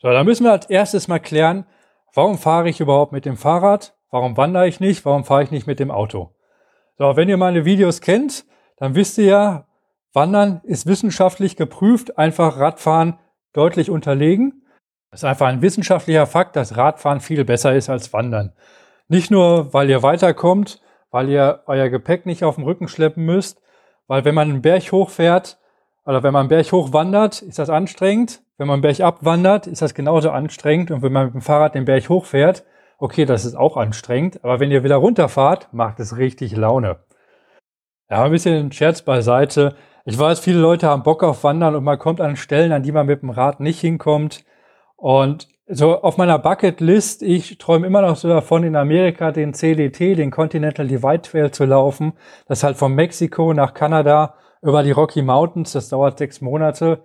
So, 0.00 0.08
da 0.10 0.22
müssen 0.22 0.44
wir 0.44 0.52
als 0.52 0.70
erstes 0.70 1.08
mal 1.08 1.18
klären, 1.18 1.66
warum 2.14 2.38
fahre 2.38 2.68
ich 2.68 2.80
überhaupt 2.80 3.12
mit 3.12 3.24
dem 3.24 3.36
Fahrrad? 3.36 3.94
Warum 4.10 4.36
wandere 4.36 4.68
ich 4.68 4.80
nicht? 4.80 5.04
Warum 5.04 5.24
fahre 5.24 5.42
ich 5.42 5.50
nicht 5.50 5.66
mit 5.66 5.80
dem 5.80 5.90
Auto? 5.90 6.30
So, 6.96 7.16
wenn 7.16 7.28
ihr 7.28 7.36
meine 7.36 7.64
Videos 7.64 8.00
kennt, 8.00 8.44
dann 8.76 8.94
wisst 8.94 9.18
ihr 9.18 9.24
ja, 9.24 9.66
Wandern 10.12 10.60
ist 10.64 10.86
wissenschaftlich 10.86 11.56
geprüft, 11.56 12.16
einfach 12.16 12.58
Radfahren 12.58 13.18
deutlich 13.52 13.90
unterlegen. 13.90 14.62
Es 15.10 15.20
ist 15.20 15.24
einfach 15.24 15.46
ein 15.46 15.62
wissenschaftlicher 15.62 16.26
Fakt, 16.26 16.56
dass 16.56 16.76
Radfahren 16.76 17.20
viel 17.20 17.44
besser 17.44 17.74
ist 17.74 17.88
als 17.88 18.12
Wandern. 18.12 18.52
Nicht 19.08 19.30
nur, 19.30 19.72
weil 19.72 19.88
ihr 19.90 20.02
weiterkommt, 20.02 20.80
weil 21.10 21.28
ihr 21.28 21.62
euer 21.66 21.88
Gepäck 21.88 22.26
nicht 22.26 22.44
auf 22.44 22.56
dem 22.56 22.64
Rücken 22.64 22.88
schleppen 22.88 23.24
müsst. 23.24 23.60
Weil 24.06 24.24
wenn 24.24 24.34
man 24.34 24.50
einen 24.50 24.62
Berg 24.62 24.90
hochfährt 24.92 25.58
oder 26.04 26.22
wenn 26.22 26.32
man 26.32 26.40
einen 26.40 26.48
Berg 26.48 26.72
hochwandert, 26.72 27.42
ist 27.42 27.58
das 27.58 27.70
anstrengend. 27.70 28.42
Wenn 28.56 28.66
man 28.66 28.74
einen 28.74 28.82
Berg 28.82 29.00
abwandert, 29.00 29.66
ist 29.66 29.82
das 29.82 29.94
genauso 29.94 30.30
anstrengend. 30.30 30.90
Und 30.90 31.02
wenn 31.02 31.12
man 31.12 31.26
mit 31.26 31.34
dem 31.34 31.42
Fahrrad 31.42 31.74
den 31.74 31.84
Berg 31.84 32.08
hochfährt, 32.08 32.64
okay, 32.98 33.24
das 33.24 33.44
ist 33.44 33.54
auch 33.54 33.76
anstrengend. 33.76 34.42
Aber 34.42 34.60
wenn 34.60 34.70
ihr 34.70 34.84
wieder 34.84 34.96
runterfahrt, 34.96 35.68
macht 35.72 36.00
es 36.00 36.16
richtig 36.16 36.56
Laune. 36.56 36.96
Ja, 38.10 38.24
ein 38.24 38.30
bisschen 38.30 38.72
Scherz 38.72 39.02
beiseite. 39.02 39.76
Ich 40.04 40.18
weiß, 40.18 40.40
viele 40.40 40.58
Leute 40.58 40.88
haben 40.88 41.02
Bock 41.02 41.22
auf 41.22 41.44
Wandern 41.44 41.76
und 41.76 41.84
man 41.84 41.98
kommt 41.98 42.20
an 42.20 42.36
Stellen, 42.36 42.72
an 42.72 42.82
die 42.82 42.92
man 42.92 43.06
mit 43.06 43.20
dem 43.20 43.30
Rad 43.30 43.60
nicht 43.60 43.80
hinkommt. 43.80 44.44
Und 44.98 45.46
so 45.68 46.02
auf 46.02 46.16
meiner 46.16 46.38
Bucketlist, 46.40 47.22
ich 47.22 47.58
träume 47.58 47.86
immer 47.86 48.02
noch 48.02 48.16
so 48.16 48.28
davon, 48.28 48.64
in 48.64 48.74
Amerika 48.74 49.30
den 49.30 49.54
CDT, 49.54 50.16
den 50.16 50.32
Continental 50.32 50.88
Divide 50.88 51.22
Trail 51.22 51.50
zu 51.52 51.64
laufen. 51.64 52.14
Das 52.48 52.58
ist 52.58 52.64
halt 52.64 52.76
von 52.76 52.94
Mexiko 52.94 53.54
nach 53.54 53.74
Kanada 53.74 54.34
über 54.60 54.82
die 54.82 54.90
Rocky 54.90 55.22
Mountains. 55.22 55.72
Das 55.72 55.88
dauert 55.88 56.18
sechs 56.18 56.40
Monate. 56.40 57.04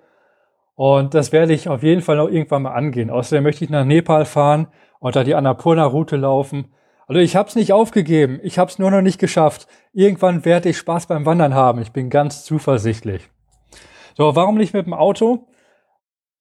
Und 0.76 1.14
das 1.14 1.32
werde 1.32 1.54
ich 1.54 1.70
auf 1.70 1.84
jeden 1.84 2.02
Fall 2.02 2.18
noch 2.18 2.30
irgendwann 2.30 2.64
mal 2.64 2.74
angehen. 2.74 3.12
Außerdem 3.12 3.44
möchte 3.44 3.64
ich 3.64 3.70
nach 3.70 3.86
Nepal 3.86 4.26
fahren 4.26 4.68
und 5.00 5.16
da 5.16 5.24
die 5.24 5.36
Annapurna-Route 5.36 6.16
laufen. 6.16 6.74
Also 7.06 7.22
ich 7.22 7.36
habe 7.36 7.50
es 7.50 7.56
nicht 7.56 7.74
aufgegeben. 7.74 8.40
Ich 8.42 8.58
habe 8.58 8.72
es 8.72 8.80
nur 8.80 8.90
noch 8.90 9.02
nicht 9.02 9.20
geschafft. 9.20 9.68
Irgendwann 9.92 10.46
werde 10.46 10.70
ich 10.70 10.78
Spaß 10.78 11.06
beim 11.06 11.28
Wandern 11.28 11.54
haben. 11.54 11.80
Ich 11.82 11.92
bin 11.92 12.10
ganz 12.10 12.44
zuversichtlich. 12.44 13.30
So, 14.18 14.36
warum 14.36 14.58
nicht 14.58 14.74
mit 14.74 14.88
dem 14.88 14.94
Auto? 14.94 15.46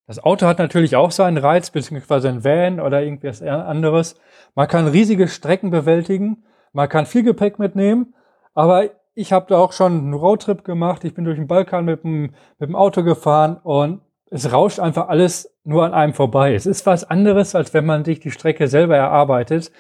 Das 0.07 0.23
Auto 0.23 0.47
hat 0.47 0.59
natürlich 0.59 0.97
auch 0.97 1.11
seinen 1.11 1.39
Reiz, 1.39 1.71
beziehungsweise 1.71 2.29
ein 2.29 2.45
Van 2.45 2.81
oder 2.81 3.03
irgendwas 3.03 3.41
anderes. 3.43 4.17
Man 4.55 4.69
kann 4.69 4.89
riesige 4.89 5.29
Strecken 5.29 5.71
bewältigen, 5.71 6.45
man 6.73 6.89
kann 6.89 7.07
viel 7.07 7.23
Gepäck 7.23 7.59
mitnehmen, 7.59 8.15
aber 8.55 8.91
ich 9.15 9.33
habe 9.33 9.47
da 9.49 9.59
auch 9.59 9.73
schon 9.73 9.99
einen 9.99 10.15
Roadtrip 10.15 10.65
gemacht. 10.65 11.05
Ich 11.05 11.15
bin 11.15 11.25
durch 11.25 11.37
den 11.37 11.47
Balkan 11.47 11.85
mit 11.85 12.03
dem, 12.03 12.35
mit 12.59 12.69
dem 12.69 12.77
Auto 12.77 13.03
gefahren 13.03 13.59
und 13.63 14.01
es 14.31 14.51
rauscht 14.51 14.81
einfach 14.81 15.09
alles 15.09 15.55
nur 15.65 15.85
an 15.85 15.93
einem 15.93 16.15
vorbei. 16.15 16.55
Es 16.55 16.67
ist 16.67 16.87
was 16.87 17.05
anderes, 17.05 17.55
als 17.55 17.75
wenn 17.75 17.85
man 17.85 18.05
sich 18.05 18.21
die 18.21 18.31
Strecke 18.31 18.69
selber 18.69 18.97
erarbeitet. 18.97 19.71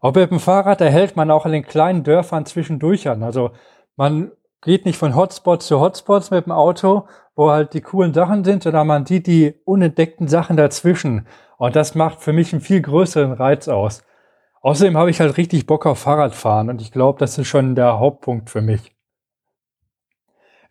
Auch 0.00 0.14
mit 0.14 0.30
dem 0.30 0.40
Fahrrad 0.40 0.80
erhält 0.82 1.16
man 1.16 1.30
auch 1.30 1.46
in 1.46 1.52
den 1.52 1.64
kleinen 1.64 2.04
Dörfern 2.04 2.44
zwischendurch 2.44 3.08
an. 3.08 3.22
Also 3.22 3.52
man 3.96 4.32
geht 4.60 4.84
nicht 4.84 4.98
von 4.98 5.16
Hotspots 5.16 5.66
zu 5.66 5.80
Hotspots 5.80 6.30
mit 6.30 6.44
dem 6.44 6.52
Auto, 6.52 7.08
wo 7.36 7.50
halt 7.50 7.74
die 7.74 7.82
coolen 7.82 8.14
Sachen 8.14 8.42
sind, 8.42 8.64
sondern 8.64 8.86
man 8.86 9.06
sieht 9.06 9.26
die 9.26 9.54
unentdeckten 9.64 10.26
Sachen 10.26 10.56
dazwischen. 10.56 11.26
Und 11.58 11.76
das 11.76 11.94
macht 11.94 12.20
für 12.20 12.32
mich 12.32 12.52
einen 12.52 12.62
viel 12.62 12.80
größeren 12.80 13.32
Reiz 13.32 13.68
aus. 13.68 14.02
Außerdem 14.62 14.96
habe 14.96 15.10
ich 15.10 15.20
halt 15.20 15.36
richtig 15.36 15.66
Bock 15.66 15.86
auf 15.86 16.00
Fahrradfahren 16.00 16.70
und 16.70 16.80
ich 16.80 16.90
glaube, 16.90 17.20
das 17.20 17.38
ist 17.38 17.46
schon 17.46 17.76
der 17.76 18.00
Hauptpunkt 18.00 18.50
für 18.50 18.62
mich. 18.62 18.96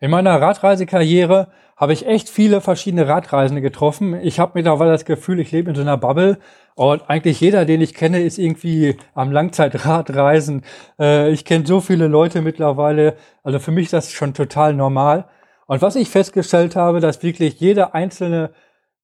In 0.00 0.10
meiner 0.10 0.38
Radreisekarriere 0.38 1.48
habe 1.76 1.92
ich 1.92 2.06
echt 2.06 2.28
viele 2.28 2.60
verschiedene 2.60 3.08
Radreisende 3.08 3.62
getroffen. 3.62 4.14
Ich 4.20 4.38
habe 4.38 4.52
mittlerweile 4.54 4.92
das 4.92 5.04
Gefühl, 5.06 5.40
ich 5.40 5.52
lebe 5.52 5.70
in 5.70 5.76
so 5.76 5.82
einer 5.82 5.96
Bubble 5.96 6.38
und 6.74 7.08
eigentlich 7.08 7.40
jeder, 7.40 7.64
den 7.64 7.80
ich 7.80 7.94
kenne, 7.94 8.20
ist 8.20 8.38
irgendwie 8.38 8.96
am 9.14 9.32
Langzeitradreisen. 9.32 10.62
Äh, 10.98 11.30
ich 11.30 11.44
kenne 11.44 11.66
so 11.66 11.80
viele 11.80 12.08
Leute 12.08 12.42
mittlerweile. 12.42 13.16
Also 13.42 13.58
für 13.58 13.72
mich 13.72 13.84
ist 13.86 13.92
das 13.94 14.12
schon 14.12 14.34
total 14.34 14.74
normal. 14.74 15.26
Und 15.66 15.82
was 15.82 15.96
ich 15.96 16.10
festgestellt 16.10 16.76
habe, 16.76 17.00
dass 17.00 17.22
wirklich 17.22 17.60
jeder 17.60 17.94
Einzelne 17.94 18.52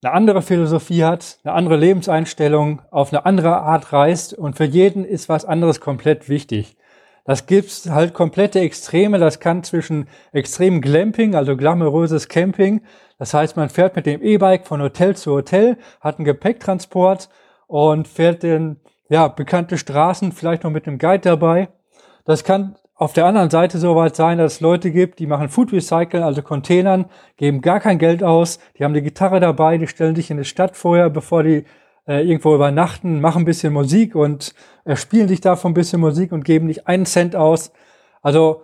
eine 0.02 0.14
andere 0.14 0.42
Philosophie 0.42 1.04
hat, 1.04 1.38
eine 1.44 1.54
andere 1.54 1.76
Lebenseinstellung, 1.76 2.82
auf 2.90 3.12
eine 3.12 3.24
andere 3.24 3.58
Art 3.62 3.92
reist 3.92 4.34
und 4.34 4.56
für 4.56 4.64
jeden 4.64 5.04
ist 5.04 5.28
was 5.28 5.44
anderes 5.44 5.80
komplett 5.80 6.28
wichtig. 6.28 6.76
Das 7.24 7.46
gibt's 7.46 7.88
halt 7.88 8.14
komplette 8.14 8.58
Extreme. 8.58 9.18
Das 9.18 9.38
kann 9.38 9.62
zwischen 9.62 10.08
extrem 10.32 10.80
Glamping, 10.80 11.36
also 11.36 11.56
glamouröses 11.56 12.28
Camping. 12.28 12.82
Das 13.18 13.32
heißt, 13.32 13.56
man 13.56 13.70
fährt 13.70 13.94
mit 13.94 14.06
dem 14.06 14.22
E-Bike 14.22 14.66
von 14.66 14.82
Hotel 14.82 15.14
zu 15.14 15.32
Hotel, 15.32 15.78
hat 16.00 16.18
einen 16.18 16.24
Gepäcktransport 16.24 17.28
und 17.68 18.08
fährt 18.08 18.42
den, 18.42 18.80
ja, 19.08 19.28
bekannte 19.28 19.78
Straßen, 19.78 20.32
vielleicht 20.32 20.64
noch 20.64 20.72
mit 20.72 20.88
einem 20.88 20.98
Guide 20.98 21.20
dabei. 21.20 21.68
Das 22.24 22.42
kann 22.42 22.76
auf 23.02 23.12
der 23.12 23.26
anderen 23.26 23.50
Seite 23.50 23.78
so 23.78 23.96
weit 23.96 24.14
sein, 24.14 24.38
dass 24.38 24.54
es 24.54 24.60
Leute 24.60 24.92
gibt, 24.92 25.18
die 25.18 25.26
machen 25.26 25.48
Food 25.48 25.72
Recycle, 25.72 26.22
also 26.22 26.40
Containern, 26.40 27.06
geben 27.36 27.60
gar 27.60 27.80
kein 27.80 27.98
Geld 27.98 28.22
aus, 28.22 28.60
die 28.78 28.84
haben 28.84 28.94
die 28.94 29.02
Gitarre 29.02 29.40
dabei, 29.40 29.76
die 29.76 29.88
stellen 29.88 30.14
sich 30.14 30.30
in 30.30 30.36
die 30.36 30.44
Stadt 30.44 30.76
vorher, 30.76 31.10
bevor 31.10 31.42
die 31.42 31.64
äh, 32.06 32.24
irgendwo 32.24 32.54
übernachten, 32.54 33.20
machen 33.20 33.42
ein 33.42 33.44
bisschen 33.44 33.72
Musik 33.72 34.14
und 34.14 34.54
äh, 34.84 34.94
spielen 34.94 35.26
sich 35.26 35.40
davon 35.40 35.72
ein 35.72 35.74
bisschen 35.74 36.00
Musik 36.00 36.30
und 36.30 36.44
geben 36.44 36.66
nicht 36.66 36.86
einen 36.86 37.04
Cent 37.04 37.34
aus. 37.34 37.72
Also, 38.22 38.62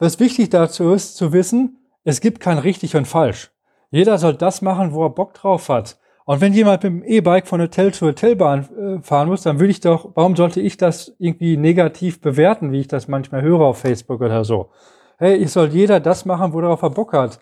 was 0.00 0.18
wichtig 0.18 0.50
dazu 0.50 0.92
ist, 0.92 1.16
zu 1.16 1.32
wissen, 1.32 1.78
es 2.02 2.20
gibt 2.20 2.40
kein 2.40 2.58
richtig 2.58 2.96
und 2.96 3.06
falsch. 3.06 3.52
Jeder 3.92 4.18
soll 4.18 4.34
das 4.34 4.60
machen, 4.60 4.92
wo 4.92 5.04
er 5.04 5.10
Bock 5.10 5.34
drauf 5.34 5.68
hat. 5.68 6.00
Und 6.28 6.42
wenn 6.42 6.52
jemand 6.52 6.82
mit 6.82 6.92
dem 6.92 7.02
E-Bike 7.04 7.48
von 7.48 7.58
Hotel 7.58 7.94
zu 7.94 8.06
Hotelbahn 8.06 8.68
äh, 8.76 9.02
fahren 9.02 9.28
muss, 9.28 9.44
dann 9.44 9.58
würde 9.60 9.70
ich 9.70 9.80
doch, 9.80 10.10
warum 10.14 10.36
sollte 10.36 10.60
ich 10.60 10.76
das 10.76 11.16
irgendwie 11.18 11.56
negativ 11.56 12.20
bewerten, 12.20 12.70
wie 12.70 12.80
ich 12.80 12.86
das 12.86 13.08
manchmal 13.08 13.40
höre 13.40 13.62
auf 13.62 13.78
Facebook 13.78 14.20
oder 14.20 14.44
so? 14.44 14.70
Hey, 15.16 15.36
ich 15.36 15.50
soll 15.50 15.68
jeder 15.68 16.00
das 16.00 16.26
machen, 16.26 16.52
worauf 16.52 16.82
er 16.82 16.90
Bock 16.90 17.14
hat. 17.14 17.40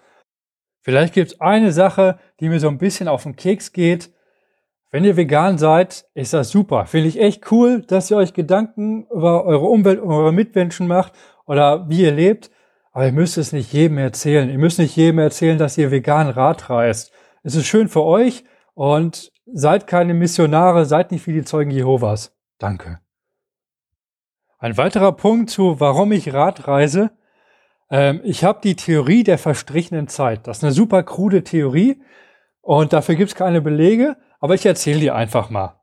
Vielleicht 0.82 1.14
gibt 1.14 1.32
es 1.32 1.40
eine 1.40 1.72
Sache, 1.72 2.20
die 2.38 2.48
mir 2.48 2.60
so 2.60 2.68
ein 2.68 2.78
bisschen 2.78 3.08
auf 3.08 3.24
den 3.24 3.34
Keks 3.34 3.72
geht. 3.72 4.12
Wenn 4.92 5.02
ihr 5.02 5.16
vegan 5.16 5.58
seid, 5.58 6.06
ist 6.14 6.32
das 6.32 6.50
super. 6.50 6.86
Finde 6.86 7.08
ich 7.08 7.20
echt 7.20 7.50
cool, 7.50 7.82
dass 7.82 8.08
ihr 8.12 8.16
euch 8.16 8.34
Gedanken 8.34 9.08
über 9.10 9.44
eure 9.46 9.66
Umwelt 9.66 9.98
und 9.98 10.12
eure 10.12 10.32
Mitmenschen 10.32 10.86
macht 10.86 11.12
oder 11.46 11.88
wie 11.88 12.02
ihr 12.02 12.12
lebt. 12.12 12.52
Aber 12.92 13.04
ihr 13.04 13.12
müsst 13.12 13.36
es 13.36 13.50
nicht 13.50 13.72
jedem 13.72 13.98
erzählen. 13.98 14.48
Ihr 14.48 14.58
müsst 14.58 14.78
nicht 14.78 14.94
jedem 14.94 15.18
erzählen, 15.18 15.58
dass 15.58 15.76
ihr 15.76 15.90
vegan 15.90 16.28
Rad 16.28 16.70
reist. 16.70 17.10
Es 17.42 17.56
ist 17.56 17.66
schön 17.66 17.88
für 17.88 18.04
euch, 18.04 18.44
und 18.76 19.32
seid 19.46 19.86
keine 19.86 20.12
Missionare, 20.12 20.84
seid 20.84 21.10
nicht 21.10 21.26
wie 21.26 21.32
die 21.32 21.44
Zeugen 21.44 21.70
Jehovas. 21.70 22.36
Danke. 22.58 23.00
Ein 24.58 24.76
weiterer 24.76 25.12
Punkt 25.12 25.50
zu, 25.50 25.80
warum 25.80 26.12
ich 26.12 26.34
Rad 26.34 26.68
reise. 26.68 27.10
Ähm, 27.90 28.20
ich 28.22 28.44
habe 28.44 28.60
die 28.62 28.76
Theorie 28.76 29.24
der 29.24 29.38
verstrichenen 29.38 30.08
Zeit. 30.08 30.46
Das 30.46 30.58
ist 30.58 30.64
eine 30.64 30.72
super 30.72 31.02
krude 31.02 31.42
Theorie 31.42 32.02
und 32.60 32.92
dafür 32.92 33.14
gibt 33.14 33.30
es 33.30 33.34
keine 33.34 33.62
Belege, 33.62 34.16
aber 34.40 34.54
ich 34.54 34.66
erzähle 34.66 35.00
die 35.00 35.10
einfach 35.10 35.48
mal. 35.48 35.80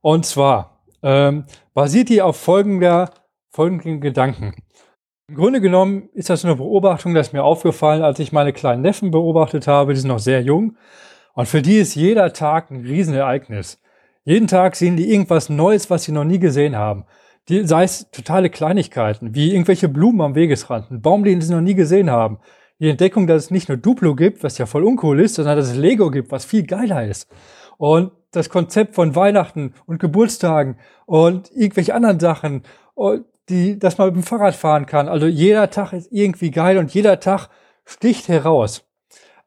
Und 0.00 0.24
zwar 0.24 0.84
ähm, 1.02 1.46
basiert 1.74 2.08
die 2.10 2.22
auf 2.22 2.36
folgender, 2.36 3.10
folgenden 3.50 4.00
Gedanken. 4.00 4.54
Im 5.28 5.34
Grunde 5.34 5.60
genommen 5.60 6.10
ist 6.12 6.30
das 6.30 6.44
eine 6.44 6.54
Beobachtung, 6.54 7.12
das 7.12 7.32
mir 7.32 7.42
aufgefallen, 7.42 8.02
als 8.02 8.20
ich 8.20 8.30
meine 8.30 8.52
kleinen 8.52 8.82
Neffen 8.82 9.10
beobachtet 9.10 9.66
habe, 9.66 9.94
die 9.94 10.00
sind 10.00 10.10
noch 10.10 10.20
sehr 10.20 10.42
jung. 10.42 10.76
Und 11.36 11.46
für 11.46 11.60
die 11.60 11.76
ist 11.76 11.94
jeder 11.94 12.32
Tag 12.32 12.70
ein 12.70 12.80
Riesenereignis. 12.80 13.78
Jeden 14.24 14.48
Tag 14.48 14.74
sehen 14.74 14.96
die 14.96 15.12
irgendwas 15.12 15.50
Neues, 15.50 15.90
was 15.90 16.04
sie 16.04 16.12
noch 16.12 16.24
nie 16.24 16.38
gesehen 16.38 16.76
haben. 16.76 17.04
Die, 17.50 17.66
sei 17.66 17.84
es 17.84 18.10
totale 18.10 18.48
Kleinigkeiten, 18.48 19.34
wie 19.34 19.52
irgendwelche 19.52 19.90
Blumen 19.90 20.22
am 20.22 20.34
Wegesrand, 20.34 20.90
ein 20.90 21.02
Baum, 21.02 21.24
den 21.24 21.42
sie 21.42 21.52
noch 21.52 21.60
nie 21.60 21.74
gesehen 21.74 22.10
haben. 22.10 22.38
Die 22.80 22.88
Entdeckung, 22.88 23.26
dass 23.26 23.44
es 23.44 23.50
nicht 23.50 23.68
nur 23.68 23.76
Duplo 23.76 24.14
gibt, 24.14 24.42
was 24.42 24.56
ja 24.56 24.64
voll 24.64 24.82
uncool 24.82 25.20
ist, 25.20 25.34
sondern 25.34 25.58
dass 25.58 25.68
es 25.68 25.76
Lego 25.76 26.10
gibt, 26.10 26.32
was 26.32 26.46
viel 26.46 26.66
geiler 26.66 27.06
ist. 27.06 27.28
Und 27.76 28.12
das 28.30 28.48
Konzept 28.48 28.94
von 28.94 29.14
Weihnachten 29.14 29.74
und 29.84 29.98
Geburtstagen 29.98 30.78
und 31.04 31.50
irgendwelche 31.54 31.94
anderen 31.94 32.18
Sachen, 32.18 32.62
die, 33.50 33.78
dass 33.78 33.98
man 33.98 34.08
mit 34.08 34.16
dem 34.16 34.22
Fahrrad 34.22 34.54
fahren 34.54 34.86
kann. 34.86 35.06
Also 35.06 35.26
jeder 35.26 35.68
Tag 35.68 35.92
ist 35.92 36.10
irgendwie 36.10 36.50
geil 36.50 36.78
und 36.78 36.94
jeder 36.94 37.20
Tag 37.20 37.50
sticht 37.84 38.28
heraus. 38.28 38.85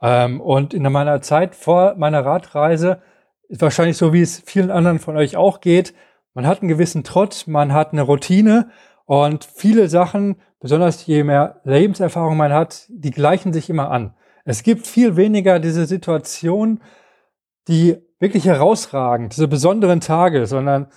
Ähm, 0.01 0.41
und 0.41 0.74
in 0.74 0.84
meiner 0.84 1.22
Zeit 1.22 1.56
vor 1.56 1.96
meiner 1.98 2.25
Radreise 2.25 3.01
ist 3.48 3.62
wahrscheinlich 3.62 3.98
so, 3.98 4.13
wie 4.13 4.22
es 4.22 4.41
vielen 4.46 4.72
anderen 4.72 5.00
von 5.00 5.18
euch 5.18 5.36
auch 5.36 5.60
geht. 5.62 5.94
Man 6.34 6.46
hat 6.48 6.62
einen 6.62 6.70
gewissen 6.70 7.03
Trotz, 7.03 7.48
man 7.48 7.74
hat 7.74 7.91
eine 7.91 8.03
Routine 8.03 8.70
und 9.06 9.44
viele 9.44 9.89
Sachen, 9.89 10.38
besonders 10.60 11.06
je 11.06 11.24
mehr 11.24 11.62
Lebenserfahrung 11.63 12.38
man 12.38 12.53
hat, 12.53 12.86
die 12.89 13.12
gleichen 13.12 13.53
sich 13.53 13.70
immer 13.70 13.89
an. 13.91 14.13
Es 14.46 14.63
gibt 14.63 14.88
viel 14.88 15.15
weniger 15.15 15.60
diese 15.60 15.86
Situation, 15.86 16.82
die 17.68 17.98
wirklich 18.20 18.46
herausragen, 18.46 19.29
diese 19.29 19.48
besonderen 19.48 20.01
Tage, 20.01 20.46
sondern 20.46 20.88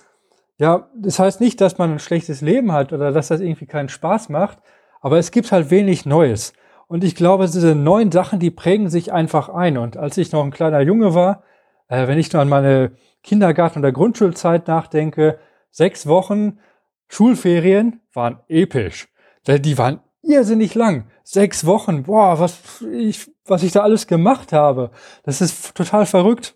ja, 0.57 0.89
das 0.95 1.19
heißt 1.19 1.41
nicht, 1.41 1.59
dass 1.61 1.77
man 1.77 1.93
ein 1.93 1.99
schlechtes 1.99 2.41
Leben 2.41 2.71
hat 2.71 2.93
oder 2.93 3.11
dass 3.11 3.29
das 3.29 3.41
irgendwie 3.41 3.65
keinen 3.65 3.89
Spaß 3.89 4.29
macht, 4.29 4.59
aber 5.01 5.17
es 5.17 5.31
gibt 5.31 5.51
halt 5.51 5.71
wenig 5.71 6.05
Neues. 6.05 6.53
Und 6.93 7.03
ich 7.03 7.15
glaube, 7.15 7.45
diese 7.45 7.73
neuen 7.73 8.11
Sachen, 8.11 8.37
die 8.37 8.51
prägen 8.51 8.87
sich 8.87 9.11
einfach 9.11 9.49
ein. 9.49 9.79
Und 9.79 9.97
als 9.97 10.15
ich 10.19 10.31
noch 10.31 10.43
ein 10.43 10.51
kleiner 10.51 10.79
Junge 10.81 11.15
war, 11.15 11.41
äh, 11.87 12.05
wenn 12.05 12.19
ich 12.19 12.31
nur 12.31 12.39
an 12.43 12.49
meine 12.49 12.91
Kindergarten- 13.23 13.79
oder 13.79 13.91
Grundschulzeit 13.91 14.67
nachdenke, 14.67 15.39
sechs 15.71 16.05
Wochen 16.05 16.59
Schulferien 17.07 18.01
waren 18.13 18.41
episch. 18.47 19.07
Die 19.47 19.77
waren 19.79 20.01
irrsinnig 20.21 20.75
lang. 20.75 21.07
Sechs 21.23 21.65
Wochen, 21.65 22.03
boah, 22.03 22.39
was 22.39 22.83
ich, 22.83 23.27
was 23.43 23.63
ich 23.63 23.71
da 23.71 23.81
alles 23.81 24.05
gemacht 24.05 24.53
habe. 24.53 24.91
Das 25.23 25.41
ist 25.41 25.73
total 25.73 26.05
verrückt. 26.05 26.53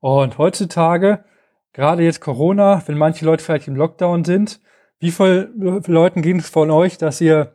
Und 0.00 0.38
heutzutage, 0.38 1.22
gerade 1.72 2.02
jetzt 2.02 2.20
Corona, 2.20 2.82
wenn 2.86 2.98
manche 2.98 3.24
Leute 3.24 3.44
vielleicht 3.44 3.68
im 3.68 3.76
Lockdown 3.76 4.24
sind, 4.24 4.58
wie 4.98 5.12
viele 5.12 5.52
Leuten 5.86 6.20
ging 6.20 6.40
es 6.40 6.50
von 6.50 6.72
euch, 6.72 6.98
dass 6.98 7.20
ihr 7.20 7.54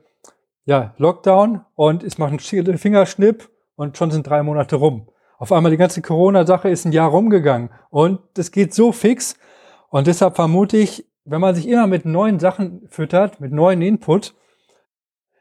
ja, 0.67 0.93
Lockdown 0.97 1.61
und 1.75 2.03
es 2.03 2.17
macht 2.17 2.31
einen 2.31 2.77
Fingerschnipp 2.77 3.49
und 3.77 3.97
schon 3.97 4.11
sind 4.11 4.27
drei 4.27 4.43
Monate 4.43 4.75
rum. 4.75 5.09
Auf 5.37 5.53
einmal 5.53 5.71
die 5.71 5.77
ganze 5.77 6.01
Corona-Sache 6.01 6.69
ist 6.69 6.83
ein 6.83 6.91
Jahr 6.91 7.09
rumgegangen 7.09 7.69
und 7.89 8.19
das 8.33 8.51
geht 8.51 8.73
so 8.73 8.91
fix 8.91 9.37
und 9.89 10.07
deshalb 10.07 10.35
vermute 10.35 10.75
ich, 10.75 11.07
wenn 11.23 11.39
man 11.39 11.55
sich 11.55 11.69
immer 11.69 11.87
mit 11.87 12.03
neuen 12.03 12.39
Sachen 12.39 12.85
füttert, 12.89 13.39
mit 13.39 13.53
neuen 13.53 13.81
Input, 13.81 14.35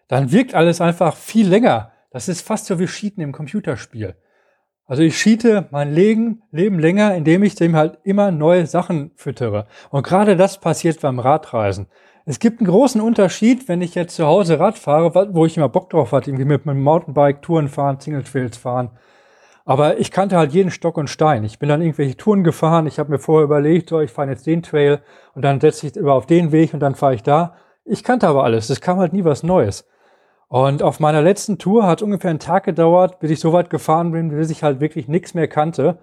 dann 0.07 0.31
wirkt 0.31 0.55
alles 0.55 0.81
einfach 0.81 1.17
viel 1.17 1.49
länger. 1.49 1.91
Das 2.13 2.29
ist 2.29 2.43
fast 2.47 2.67
so 2.67 2.79
wie 2.79 2.87
Cheaten 2.87 3.21
im 3.21 3.33
Computerspiel. 3.33 4.15
Also 4.87 5.03
ich 5.03 5.17
cheate 5.17 5.67
mein 5.73 5.93
Leben, 5.93 6.43
Leben 6.53 6.79
länger, 6.79 7.15
indem 7.17 7.43
ich 7.43 7.57
dem 7.57 7.75
halt 7.75 7.99
immer 8.05 8.31
neue 8.31 8.67
Sachen 8.67 9.11
füttere. 9.17 9.67
Und 9.91 10.07
gerade 10.07 10.37
das 10.37 10.61
passiert 10.61 11.01
beim 11.01 11.19
Radreisen. 11.19 11.89
Es 12.25 12.39
gibt 12.39 12.61
einen 12.61 12.69
großen 12.69 13.01
Unterschied, 13.01 13.69
wenn 13.69 13.83
ich 13.83 13.95
jetzt 13.97 14.15
zu 14.17 14.27
Hause 14.27 14.61
Rad 14.61 14.79
fahre, 14.79 15.35
wo 15.35 15.45
ich 15.47 15.57
immer 15.57 15.69
Bock 15.69 15.91
drauf 15.91 16.13
hatte, 16.13 16.31
irgendwie 16.31 16.45
mit 16.45 16.67
meinem 16.67 16.83
Mountainbike 16.83 17.43
Touren 17.43 17.69
fahren, 17.69 18.01
Single 18.01 18.23
Trails 18.23 18.57
fahren. 18.57 18.91
Aber 19.65 19.99
ich 19.99 20.13
kannte 20.13 20.37
halt 20.37 20.53
jeden 20.53 20.71
Stock 20.71 20.97
und 20.97 21.11
Stein. 21.11 21.43
Ich 21.43 21.59
bin 21.59 21.69
dann 21.69 21.83
irgendwelche 21.83 22.17
Touren 22.17 22.45
gefahren. 22.45 22.87
Ich 22.87 23.01
habe 23.01 23.11
mir 23.11 23.19
vorher 23.19 23.45
überlegt, 23.45 23.89
so, 23.89 24.01
ich 24.01 24.13
fahre 24.13 24.31
jetzt 24.31 24.47
den 24.47 24.63
Trail 24.63 25.01
und 25.35 25.43
dann 25.43 25.61
setze 25.61 25.89
ich 25.89 25.97
über 25.97 26.15
auf 26.15 26.27
den 26.27 26.53
Weg 26.53 26.73
und 26.73 26.81
dann 26.81 26.95
fahre 26.95 27.15
ich 27.15 27.25
da. 27.25 27.55
Ich 27.85 28.05
kannte 28.05 28.29
aber 28.29 28.45
alles. 28.45 28.71
Es 28.71 28.81
kam 28.81 28.99
halt 28.99 29.13
nie 29.13 29.25
was 29.25 29.43
Neues. 29.43 29.85
Und 30.49 30.83
auf 30.83 31.01
meiner 31.01 31.23
letzten 31.23 31.59
Tour 31.59 31.87
hat 31.87 32.03
ungefähr 32.03 32.31
einen 32.31 32.39
Tag 32.39 32.65
gedauert, 32.65 33.19
bis 33.19 33.31
ich 33.31 33.41
so 33.41 33.53
weit 33.53 33.71
gefahren 33.71 34.13
bin, 34.13 34.31
bis 34.31 34.51
ich 34.51 34.63
halt 34.63 34.81
wirklich 34.81 35.09
nichts 35.09 35.35
mehr 35.35 35.49
kannte. 35.49 35.99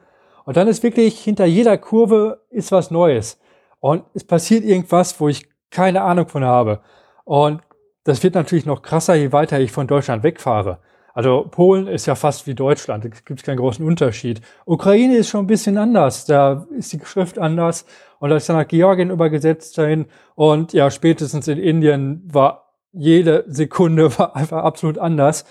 Und 0.46 0.58
dann 0.58 0.68
ist 0.68 0.84
wirklich 0.84 1.20
hinter 1.20 1.46
jeder 1.46 1.78
Kurve 1.78 2.42
ist 2.50 2.72
was 2.72 2.92
Neues. 2.92 3.40
Und 3.80 4.04
es 4.14 4.24
passiert 4.24 4.66
irgendwas, 4.66 5.20
wo 5.20 5.30
ich 5.30 5.48
keine 5.70 6.02
Ahnung 6.02 6.28
von 6.28 6.44
habe. 6.44 6.82
Und 7.24 7.62
das 8.04 8.22
wird 8.22 8.36
natürlich 8.36 8.66
noch 8.66 8.82
krasser, 8.82 9.16
je 9.16 9.32
weiter 9.32 9.60
ich 9.60 9.72
von 9.72 9.88
Deutschland 9.88 10.24
wegfahre. 10.24 10.80
Also 11.14 11.48
Polen 11.50 11.88
ist 11.88 12.08
ja 12.08 12.16
fast 12.16 12.48
wie 12.48 12.56
Deutschland, 12.56 13.06
da 13.06 13.10
gibt 13.10 13.40
es 13.40 13.46
keinen 13.46 13.58
großen 13.58 13.86
Unterschied. 13.86 14.42
Ukraine 14.66 15.16
ist 15.16 15.30
schon 15.30 15.42
ein 15.44 15.48
bisschen 15.48 15.78
anders, 15.78 16.26
da 16.26 16.66
ist 16.76 16.92
die 16.92 17.00
Schrift 17.06 17.38
anders 17.38 17.86
und 18.20 18.32
da 18.32 18.36
ist 18.36 18.50
dann 18.50 18.58
nach 18.58 18.68
Georgien 18.68 19.12
übergesetzt 19.12 19.78
dahin 19.78 20.08
und 20.34 20.74
ja, 20.74 20.90
spätestens 20.90 21.48
in 21.48 21.60
Indien 21.60 22.24
war 22.26 22.63
jede 22.94 23.44
Sekunde 23.48 24.18
war 24.18 24.36
einfach 24.36 24.64
absolut 24.64 24.98
anders 24.98 25.46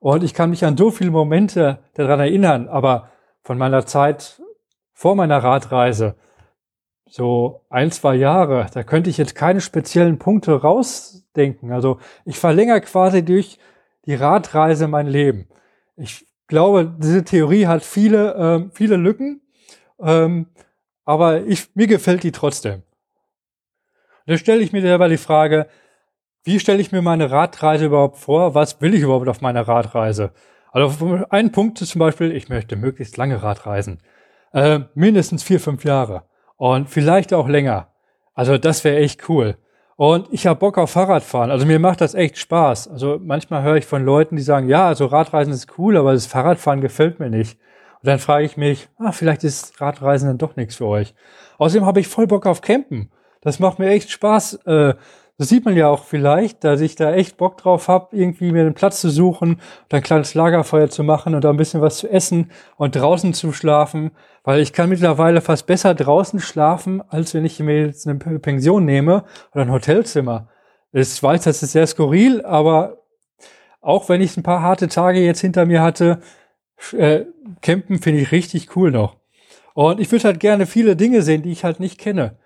und 0.00 0.24
ich 0.24 0.34
kann 0.34 0.50
mich 0.50 0.64
an 0.64 0.76
so 0.76 0.90
viele 0.90 1.10
Momente 1.10 1.78
daran 1.94 2.20
erinnern, 2.20 2.68
aber 2.68 3.10
von 3.42 3.58
meiner 3.58 3.86
Zeit 3.86 4.40
vor 4.92 5.14
meiner 5.14 5.38
Radreise, 5.38 6.16
so 7.08 7.64
ein, 7.68 7.90
zwei 7.92 8.16
Jahre, 8.16 8.66
da 8.72 8.82
könnte 8.82 9.10
ich 9.10 9.18
jetzt 9.18 9.34
keine 9.34 9.60
speziellen 9.60 10.18
Punkte 10.18 10.54
rausdenken. 10.54 11.70
Also 11.70 12.00
ich 12.24 12.38
verlängere 12.38 12.80
quasi 12.80 13.24
durch 13.24 13.58
die 14.06 14.14
Radreise 14.14 14.88
mein 14.88 15.06
Leben. 15.06 15.48
Ich 15.96 16.26
glaube, 16.46 16.94
diese 16.98 17.24
Theorie 17.24 17.66
hat 17.66 17.84
viele, 17.84 18.34
ähm, 18.34 18.70
viele 18.72 18.96
Lücken, 18.96 19.42
ähm, 20.00 20.46
aber 21.04 21.42
ich, 21.44 21.74
mir 21.74 21.86
gefällt 21.86 22.22
die 22.22 22.32
trotzdem. 22.32 22.82
Da 24.26 24.36
stelle 24.38 24.62
ich 24.62 24.72
mir 24.72 24.82
selber 24.82 25.08
die 25.08 25.18
Frage, 25.18 25.68
wie 26.46 26.60
stelle 26.60 26.80
ich 26.80 26.92
mir 26.92 27.02
meine 27.02 27.30
Radreise 27.32 27.86
überhaupt 27.86 28.18
vor? 28.18 28.54
Was 28.54 28.80
will 28.80 28.94
ich 28.94 29.02
überhaupt 29.02 29.28
auf 29.28 29.40
meiner 29.40 29.66
Radreise? 29.66 30.30
Also 30.70 31.24
ein 31.30 31.50
Punkt 31.50 31.80
ist 31.82 31.90
zum 31.90 31.98
Beispiel, 31.98 32.30
ich 32.30 32.48
möchte 32.48 32.76
möglichst 32.76 33.16
lange 33.16 33.42
Radreisen. 33.42 33.98
Äh, 34.52 34.80
mindestens 34.94 35.42
vier, 35.42 35.58
fünf 35.58 35.84
Jahre 35.84 36.22
und 36.56 36.88
vielleicht 36.88 37.34
auch 37.34 37.48
länger. 37.48 37.88
Also 38.34 38.58
das 38.58 38.84
wäre 38.84 38.98
echt 38.98 39.28
cool. 39.28 39.56
Und 39.96 40.28
ich 40.30 40.46
habe 40.46 40.60
Bock 40.60 40.78
auf 40.78 40.90
Fahrradfahren. 40.90 41.50
Also 41.50 41.66
mir 41.66 41.80
macht 41.80 42.00
das 42.00 42.14
echt 42.14 42.38
Spaß. 42.38 42.86
Also 42.88 43.18
manchmal 43.20 43.64
höre 43.64 43.76
ich 43.76 43.86
von 43.86 44.04
Leuten, 44.04 44.36
die 44.36 44.42
sagen, 44.42 44.68
ja, 44.68 44.86
also 44.86 45.06
Radreisen 45.06 45.52
ist 45.52 45.76
cool, 45.78 45.96
aber 45.96 46.12
das 46.12 46.26
Fahrradfahren 46.26 46.80
gefällt 46.80 47.18
mir 47.18 47.30
nicht. 47.30 47.58
Und 48.02 48.06
dann 48.06 48.20
frage 48.20 48.44
ich 48.44 48.56
mich, 48.56 48.88
ah, 48.98 49.10
vielleicht 49.10 49.42
ist 49.42 49.80
Radreisen 49.80 50.28
dann 50.28 50.38
doch 50.38 50.54
nichts 50.54 50.76
für 50.76 50.86
euch. 50.86 51.12
Außerdem 51.58 51.86
habe 51.86 51.98
ich 51.98 52.06
voll 52.06 52.28
Bock 52.28 52.46
auf 52.46 52.60
Campen. 52.60 53.10
Das 53.40 53.58
macht 53.58 53.78
mir 53.78 53.88
echt 53.88 54.10
Spaß. 54.10 54.54
Äh, 54.66 54.94
das 55.38 55.50
sieht 55.50 55.66
man 55.66 55.76
ja 55.76 55.88
auch 55.88 56.04
vielleicht, 56.04 56.64
dass 56.64 56.80
ich 56.80 56.96
da 56.96 57.12
echt 57.12 57.36
Bock 57.36 57.58
drauf 57.58 57.88
habe, 57.88 58.16
irgendwie 58.16 58.52
mir 58.52 58.62
einen 58.62 58.74
Platz 58.74 59.02
zu 59.02 59.10
suchen 59.10 59.60
ein 59.90 60.02
kleines 60.02 60.34
Lagerfeuer 60.34 60.88
zu 60.88 61.02
machen 61.02 61.34
und 61.34 61.44
da 61.44 61.50
ein 61.50 61.58
bisschen 61.58 61.82
was 61.82 61.98
zu 61.98 62.08
essen 62.08 62.50
und 62.76 62.96
draußen 62.96 63.34
zu 63.34 63.52
schlafen, 63.52 64.12
weil 64.44 64.60
ich 64.60 64.72
kann 64.72 64.88
mittlerweile 64.88 65.42
fast 65.42 65.66
besser 65.66 65.94
draußen 65.94 66.40
schlafen, 66.40 67.02
als 67.08 67.34
wenn 67.34 67.44
ich 67.44 67.60
mir 67.60 67.86
jetzt 67.86 68.06
eine 68.06 68.16
Pension 68.16 68.84
nehme 68.86 69.24
oder 69.52 69.62
ein 69.62 69.72
Hotelzimmer. 69.72 70.48
Ich 70.92 71.22
weiß, 71.22 71.42
das 71.42 71.62
ist 71.62 71.72
sehr 71.72 71.86
skurril, 71.86 72.42
aber 72.42 73.02
auch 73.82 74.08
wenn 74.08 74.22
ich 74.22 74.36
ein 74.36 74.42
paar 74.42 74.62
harte 74.62 74.88
Tage 74.88 75.20
jetzt 75.20 75.40
hinter 75.40 75.66
mir 75.66 75.82
hatte, 75.82 76.20
äh, 76.92 77.26
campen 77.60 77.98
finde 77.98 78.20
ich 78.20 78.32
richtig 78.32 78.74
cool 78.74 78.90
noch. 78.90 79.16
Und 79.74 80.00
ich 80.00 80.10
würde 80.10 80.24
halt 80.24 80.40
gerne 80.40 80.64
viele 80.64 80.96
Dinge 80.96 81.20
sehen, 81.20 81.42
die 81.42 81.52
ich 81.52 81.62
halt 81.62 81.80
nicht 81.80 81.98
kenne. 81.98 82.38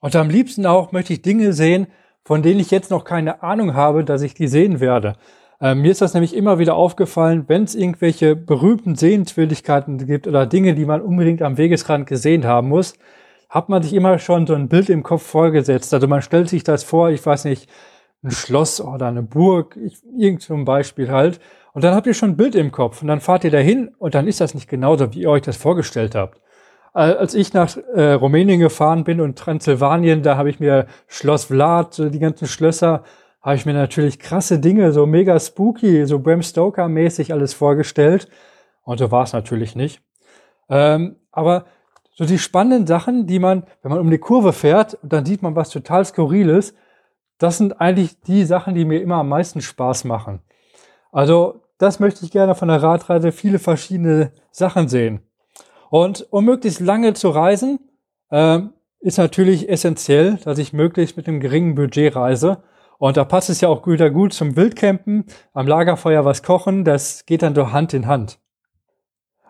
Und 0.00 0.16
am 0.16 0.30
liebsten 0.30 0.64
auch 0.64 0.92
möchte 0.92 1.12
ich 1.12 1.20
Dinge 1.20 1.52
sehen, 1.52 1.88
von 2.26 2.42
denen 2.42 2.58
ich 2.58 2.72
jetzt 2.72 2.90
noch 2.90 3.04
keine 3.04 3.44
Ahnung 3.44 3.74
habe, 3.74 4.02
dass 4.02 4.20
ich 4.20 4.34
die 4.34 4.48
sehen 4.48 4.80
werde. 4.80 5.12
Äh, 5.60 5.76
mir 5.76 5.92
ist 5.92 6.00
das 6.00 6.12
nämlich 6.12 6.34
immer 6.34 6.58
wieder 6.58 6.74
aufgefallen, 6.74 7.44
wenn 7.46 7.62
es 7.62 7.76
irgendwelche 7.76 8.34
berühmten 8.34 8.96
Sehenswürdigkeiten 8.96 10.04
gibt 10.04 10.26
oder 10.26 10.44
Dinge, 10.44 10.74
die 10.74 10.86
man 10.86 11.02
unbedingt 11.02 11.40
am 11.40 11.56
Wegesrand 11.56 12.08
gesehen 12.08 12.44
haben 12.44 12.68
muss, 12.68 12.94
hat 13.48 13.68
man 13.68 13.80
sich 13.84 13.94
immer 13.94 14.18
schon 14.18 14.44
so 14.44 14.54
ein 14.54 14.68
Bild 14.68 14.90
im 14.90 15.04
Kopf 15.04 15.22
vorgesetzt. 15.22 15.94
Also 15.94 16.08
man 16.08 16.20
stellt 16.20 16.48
sich 16.48 16.64
das 16.64 16.82
vor, 16.82 17.10
ich 17.10 17.24
weiß 17.24 17.44
nicht, 17.44 17.70
ein 18.24 18.32
Schloss 18.32 18.80
oder 18.80 19.06
eine 19.06 19.22
Burg, 19.22 19.76
ich, 19.76 20.02
irgend 20.18 20.42
so 20.42 20.56
Beispiel 20.64 21.12
halt. 21.12 21.38
Und 21.74 21.84
dann 21.84 21.94
habt 21.94 22.08
ihr 22.08 22.14
schon 22.14 22.30
ein 22.30 22.36
Bild 22.36 22.56
im 22.56 22.72
Kopf 22.72 23.02
und 23.02 23.08
dann 23.08 23.20
fahrt 23.20 23.44
ihr 23.44 23.52
dahin 23.52 23.94
und 23.98 24.16
dann 24.16 24.26
ist 24.26 24.40
das 24.40 24.52
nicht 24.54 24.68
genauso, 24.68 25.14
wie 25.14 25.20
ihr 25.20 25.30
euch 25.30 25.42
das 25.42 25.56
vorgestellt 25.56 26.16
habt. 26.16 26.40
Äh, 26.96 27.12
als 27.18 27.34
ich 27.34 27.52
nach 27.52 27.76
äh, 27.94 28.12
Rumänien 28.12 28.58
gefahren 28.58 29.04
bin 29.04 29.20
und 29.20 29.38
Transsilvanien, 29.38 30.22
da 30.22 30.38
habe 30.38 30.48
ich 30.48 30.60
mir 30.60 30.86
Schloss 31.06 31.44
Vlad, 31.44 31.98
die 31.98 32.18
ganzen 32.18 32.48
Schlösser, 32.48 33.04
habe 33.42 33.56
ich 33.56 33.66
mir 33.66 33.74
natürlich 33.74 34.18
krasse 34.18 34.58
Dinge, 34.58 34.90
so 34.92 35.04
mega 35.04 35.38
spooky, 35.38 36.06
so 36.06 36.18
Bram 36.18 36.40
Stoker-mäßig 36.40 37.32
alles 37.32 37.52
vorgestellt. 37.52 38.28
Und 38.82 38.98
so 38.98 39.10
war 39.10 39.24
es 39.24 39.34
natürlich 39.34 39.76
nicht. 39.76 40.00
Ähm, 40.70 41.16
aber 41.32 41.66
so 42.14 42.24
die 42.24 42.38
spannenden 42.38 42.86
Sachen, 42.86 43.26
die 43.26 43.40
man, 43.40 43.64
wenn 43.82 43.90
man 43.90 44.00
um 44.00 44.10
die 44.10 44.18
Kurve 44.18 44.54
fährt 44.54 44.98
dann 45.02 45.26
sieht 45.26 45.42
man 45.42 45.54
was 45.54 45.68
total 45.68 46.04
Skurriles, 46.04 46.74
das 47.36 47.58
sind 47.58 47.78
eigentlich 47.78 48.22
die 48.22 48.44
Sachen, 48.44 48.74
die 48.74 48.86
mir 48.86 49.02
immer 49.02 49.16
am 49.16 49.28
meisten 49.28 49.60
Spaß 49.60 50.04
machen. 50.04 50.40
Also 51.12 51.60
das 51.76 52.00
möchte 52.00 52.24
ich 52.24 52.30
gerne 52.30 52.54
von 52.54 52.68
der 52.68 52.82
Radreise 52.82 53.32
viele 53.32 53.58
verschiedene 53.58 54.32
Sachen 54.50 54.88
sehen. 54.88 55.25
Und 55.90 56.26
um 56.30 56.44
möglichst 56.44 56.80
lange 56.80 57.14
zu 57.14 57.30
reisen, 57.30 57.78
äh, 58.30 58.60
ist 59.00 59.18
natürlich 59.18 59.68
essentiell, 59.68 60.38
dass 60.44 60.58
ich 60.58 60.72
möglichst 60.72 61.16
mit 61.16 61.28
einem 61.28 61.40
geringen 61.40 61.74
Budget 61.74 62.16
reise. 62.16 62.62
Und 62.98 63.16
da 63.16 63.24
passt 63.24 63.50
es 63.50 63.60
ja 63.60 63.68
auch 63.68 63.86
wieder 63.86 64.10
gut 64.10 64.32
zum 64.32 64.56
Wildcampen, 64.56 65.26
am 65.52 65.66
Lagerfeuer 65.66 66.24
was 66.24 66.42
kochen, 66.42 66.84
das 66.84 67.26
geht 67.26 67.42
dann 67.42 67.54
so 67.54 67.72
Hand 67.72 67.92
in 67.92 68.06
Hand. 68.06 68.38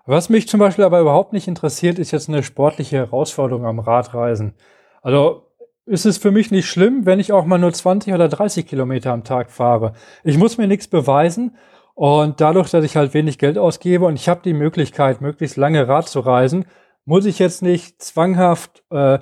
Was 0.04 0.28
mich 0.28 0.48
zum 0.48 0.60
Beispiel 0.60 0.84
aber 0.84 1.00
überhaupt 1.00 1.32
nicht 1.32 1.48
interessiert, 1.48 1.98
ist 1.98 2.12
jetzt 2.12 2.28
eine 2.28 2.42
sportliche 2.42 2.96
Herausforderung 2.96 3.66
am 3.66 3.78
Radreisen. 3.78 4.54
Also 5.02 5.46
ist 5.84 6.06
es 6.06 6.18
für 6.18 6.32
mich 6.32 6.50
nicht 6.50 6.68
schlimm, 6.68 7.06
wenn 7.06 7.20
ich 7.20 7.32
auch 7.32 7.44
mal 7.44 7.58
nur 7.58 7.72
20 7.72 8.12
oder 8.12 8.28
30 8.28 8.66
Kilometer 8.66 9.12
am 9.12 9.24
Tag 9.24 9.50
fahre. 9.50 9.94
Ich 10.24 10.36
muss 10.36 10.58
mir 10.58 10.66
nichts 10.66 10.88
beweisen 10.88 11.56
und 11.96 12.42
dadurch, 12.42 12.70
dass 12.70 12.84
ich 12.84 12.94
halt 12.94 13.14
wenig 13.14 13.38
Geld 13.38 13.56
ausgebe 13.56 14.04
und 14.04 14.16
ich 14.16 14.28
habe 14.28 14.42
die 14.44 14.52
Möglichkeit, 14.52 15.22
möglichst 15.22 15.56
lange 15.56 15.88
Rad 15.88 16.06
zu 16.10 16.20
reisen, 16.20 16.66
muss 17.06 17.25
ich 17.25 17.38
jetzt 17.38 17.62
nicht 17.62 18.02
zwanghaft 18.02 18.84
äh, 18.90 19.18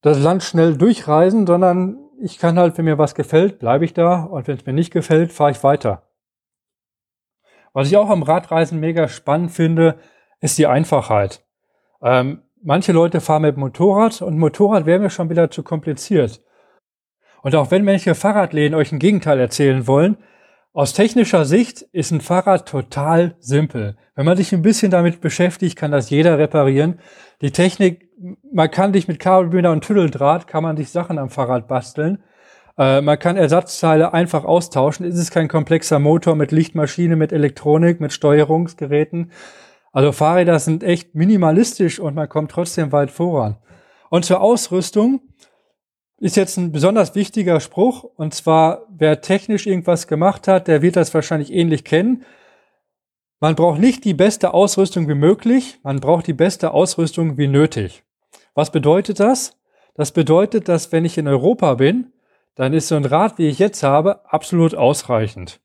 das 0.00 0.18
Land 0.18 0.42
schnell 0.42 0.76
durchreisen, 0.76 1.46
sondern 1.46 1.96
ich 2.20 2.38
kann 2.38 2.58
halt, 2.58 2.76
wenn 2.76 2.84
mir 2.84 2.98
was 2.98 3.14
gefällt, 3.14 3.60
bleibe 3.60 3.84
ich 3.84 3.94
da 3.94 4.24
und 4.24 4.48
wenn 4.48 4.56
es 4.56 4.66
mir 4.66 4.72
nicht 4.72 4.92
gefällt, 4.92 5.32
fahre 5.32 5.52
ich 5.52 5.62
weiter. 5.62 6.02
Was 7.72 7.86
ich 7.86 7.96
auch 7.96 8.10
am 8.10 8.24
Radreisen 8.24 8.80
mega 8.80 9.06
spannend 9.06 9.52
finde, 9.52 10.00
ist 10.40 10.58
die 10.58 10.66
Einfachheit. 10.66 11.46
Ähm, 12.02 12.42
manche 12.60 12.90
Leute 12.90 13.20
fahren 13.20 13.42
mit 13.42 13.56
Motorrad 13.56 14.20
und 14.20 14.36
Motorrad 14.36 14.84
wäre 14.84 14.98
mir 14.98 15.10
schon 15.10 15.30
wieder 15.30 15.48
zu 15.52 15.62
kompliziert. 15.62 16.42
Und 17.42 17.54
auch 17.54 17.70
wenn 17.70 17.84
manche 17.84 18.16
Fahrradläden 18.16 18.74
euch 18.74 18.90
ein 18.90 18.98
Gegenteil 18.98 19.38
erzählen 19.38 19.86
wollen, 19.86 20.16
aus 20.72 20.92
technischer 20.92 21.44
Sicht 21.44 21.82
ist 21.92 22.10
ein 22.10 22.20
Fahrrad 22.20 22.68
total 22.68 23.36
simpel. 23.40 23.96
Wenn 24.14 24.26
man 24.26 24.36
sich 24.36 24.52
ein 24.52 24.62
bisschen 24.62 24.90
damit 24.90 25.20
beschäftigt, 25.20 25.76
kann 25.76 25.90
das 25.90 26.10
jeder 26.10 26.38
reparieren. 26.38 27.00
Die 27.40 27.52
Technik, 27.52 28.08
man 28.52 28.70
kann 28.70 28.92
dich 28.92 29.08
mit 29.08 29.18
Kabelbinder 29.18 29.72
und 29.72 29.82
Tüdeldraht, 29.82 30.46
kann 30.46 30.62
man 30.62 30.76
sich 30.76 30.90
Sachen 30.90 31.18
am 31.18 31.30
Fahrrad 31.30 31.68
basteln. 31.68 32.22
Äh, 32.76 33.00
man 33.00 33.18
kann 33.18 33.36
Ersatzteile 33.36 34.12
einfach 34.12 34.44
austauschen. 34.44 35.06
Es 35.06 35.18
ist 35.18 35.30
kein 35.30 35.48
komplexer 35.48 35.98
Motor 35.98 36.36
mit 36.36 36.52
Lichtmaschine, 36.52 37.16
mit 37.16 37.32
Elektronik, 37.32 38.00
mit 38.00 38.12
Steuerungsgeräten. 38.12 39.32
Also 39.92 40.12
Fahrräder 40.12 40.58
sind 40.58 40.84
echt 40.84 41.14
minimalistisch 41.14 41.98
und 41.98 42.14
man 42.14 42.28
kommt 42.28 42.50
trotzdem 42.50 42.92
weit 42.92 43.10
voran. 43.10 43.56
Und 44.10 44.24
zur 44.24 44.40
Ausrüstung, 44.40 45.20
ist 46.20 46.36
jetzt 46.36 46.56
ein 46.56 46.72
besonders 46.72 47.14
wichtiger 47.14 47.60
Spruch. 47.60 48.04
Und 48.04 48.34
zwar, 48.34 48.86
wer 48.88 49.20
technisch 49.20 49.66
irgendwas 49.66 50.06
gemacht 50.06 50.48
hat, 50.48 50.68
der 50.68 50.82
wird 50.82 50.96
das 50.96 51.14
wahrscheinlich 51.14 51.52
ähnlich 51.52 51.84
kennen. 51.84 52.24
Man 53.40 53.54
braucht 53.54 53.78
nicht 53.78 54.04
die 54.04 54.14
beste 54.14 54.52
Ausrüstung 54.52 55.08
wie 55.08 55.14
möglich, 55.14 55.78
man 55.84 56.00
braucht 56.00 56.26
die 56.26 56.32
beste 56.32 56.72
Ausrüstung 56.72 57.38
wie 57.38 57.46
nötig. 57.46 58.02
Was 58.54 58.72
bedeutet 58.72 59.20
das? 59.20 59.56
Das 59.94 60.10
bedeutet, 60.10 60.68
dass 60.68 60.90
wenn 60.90 61.04
ich 61.04 61.18
in 61.18 61.28
Europa 61.28 61.74
bin, 61.74 62.12
dann 62.56 62.72
ist 62.72 62.88
so 62.88 62.96
ein 62.96 63.04
Rad, 63.04 63.38
wie 63.38 63.46
ich 63.46 63.60
jetzt 63.60 63.84
habe, 63.84 64.24
absolut 64.28 64.74
ausreichend. 64.74 65.60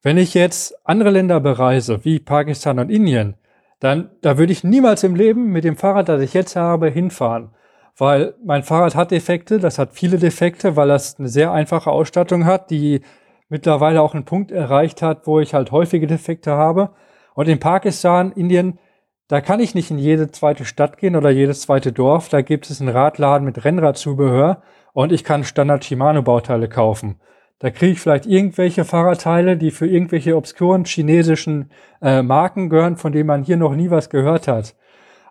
Wenn 0.00 0.16
ich 0.16 0.34
jetzt 0.34 0.76
andere 0.86 1.10
Länder 1.10 1.40
bereise, 1.40 2.04
wie 2.04 2.20
Pakistan 2.20 2.78
und 2.78 2.90
Indien, 2.90 3.34
dann, 3.80 4.10
da 4.20 4.38
würde 4.38 4.52
ich 4.52 4.62
niemals 4.62 5.02
im 5.02 5.16
Leben 5.16 5.50
mit 5.50 5.64
dem 5.64 5.76
Fahrrad, 5.76 6.08
das 6.08 6.22
ich 6.22 6.34
jetzt 6.34 6.54
habe, 6.54 6.88
hinfahren 6.88 7.50
weil 7.98 8.34
mein 8.44 8.62
Fahrrad 8.62 8.94
hat 8.94 9.10
Defekte, 9.10 9.58
das 9.58 9.78
hat 9.78 9.92
viele 9.92 10.18
Defekte, 10.18 10.76
weil 10.76 10.88
das 10.88 11.18
eine 11.18 11.28
sehr 11.28 11.52
einfache 11.52 11.90
Ausstattung 11.90 12.44
hat, 12.44 12.70
die 12.70 13.02
mittlerweile 13.48 14.02
auch 14.02 14.14
einen 14.14 14.24
Punkt 14.24 14.52
erreicht 14.52 15.02
hat, 15.02 15.26
wo 15.26 15.40
ich 15.40 15.52
halt 15.52 15.72
häufige 15.72 16.06
Defekte 16.06 16.52
habe. 16.52 16.90
Und 17.34 17.48
in 17.48 17.58
Pakistan, 17.58 18.32
Indien, 18.32 18.78
da 19.26 19.40
kann 19.40 19.60
ich 19.60 19.74
nicht 19.74 19.90
in 19.90 19.98
jede 19.98 20.30
zweite 20.30 20.64
Stadt 20.64 20.96
gehen 20.96 21.16
oder 21.16 21.30
jedes 21.30 21.62
zweite 21.62 21.92
Dorf. 21.92 22.28
Da 22.28 22.40
gibt 22.40 22.70
es 22.70 22.80
einen 22.80 22.90
Radladen 22.90 23.44
mit 23.44 23.64
Rennradzubehör 23.64 24.62
und 24.92 25.12
ich 25.12 25.24
kann 25.24 25.44
Standard 25.44 25.84
Shimano 25.84 26.22
Bauteile 26.22 26.68
kaufen. 26.68 27.20
Da 27.58 27.70
kriege 27.70 27.92
ich 27.92 28.00
vielleicht 28.00 28.26
irgendwelche 28.26 28.84
Fahrradteile, 28.84 29.56
die 29.56 29.72
für 29.72 29.86
irgendwelche 29.86 30.36
obskuren 30.36 30.84
chinesischen 30.84 31.72
äh, 32.00 32.22
Marken 32.22 32.70
gehören, 32.70 32.96
von 32.96 33.10
denen 33.10 33.26
man 33.26 33.42
hier 33.42 33.56
noch 33.56 33.74
nie 33.74 33.90
was 33.90 34.08
gehört 34.08 34.46
hat. 34.46 34.76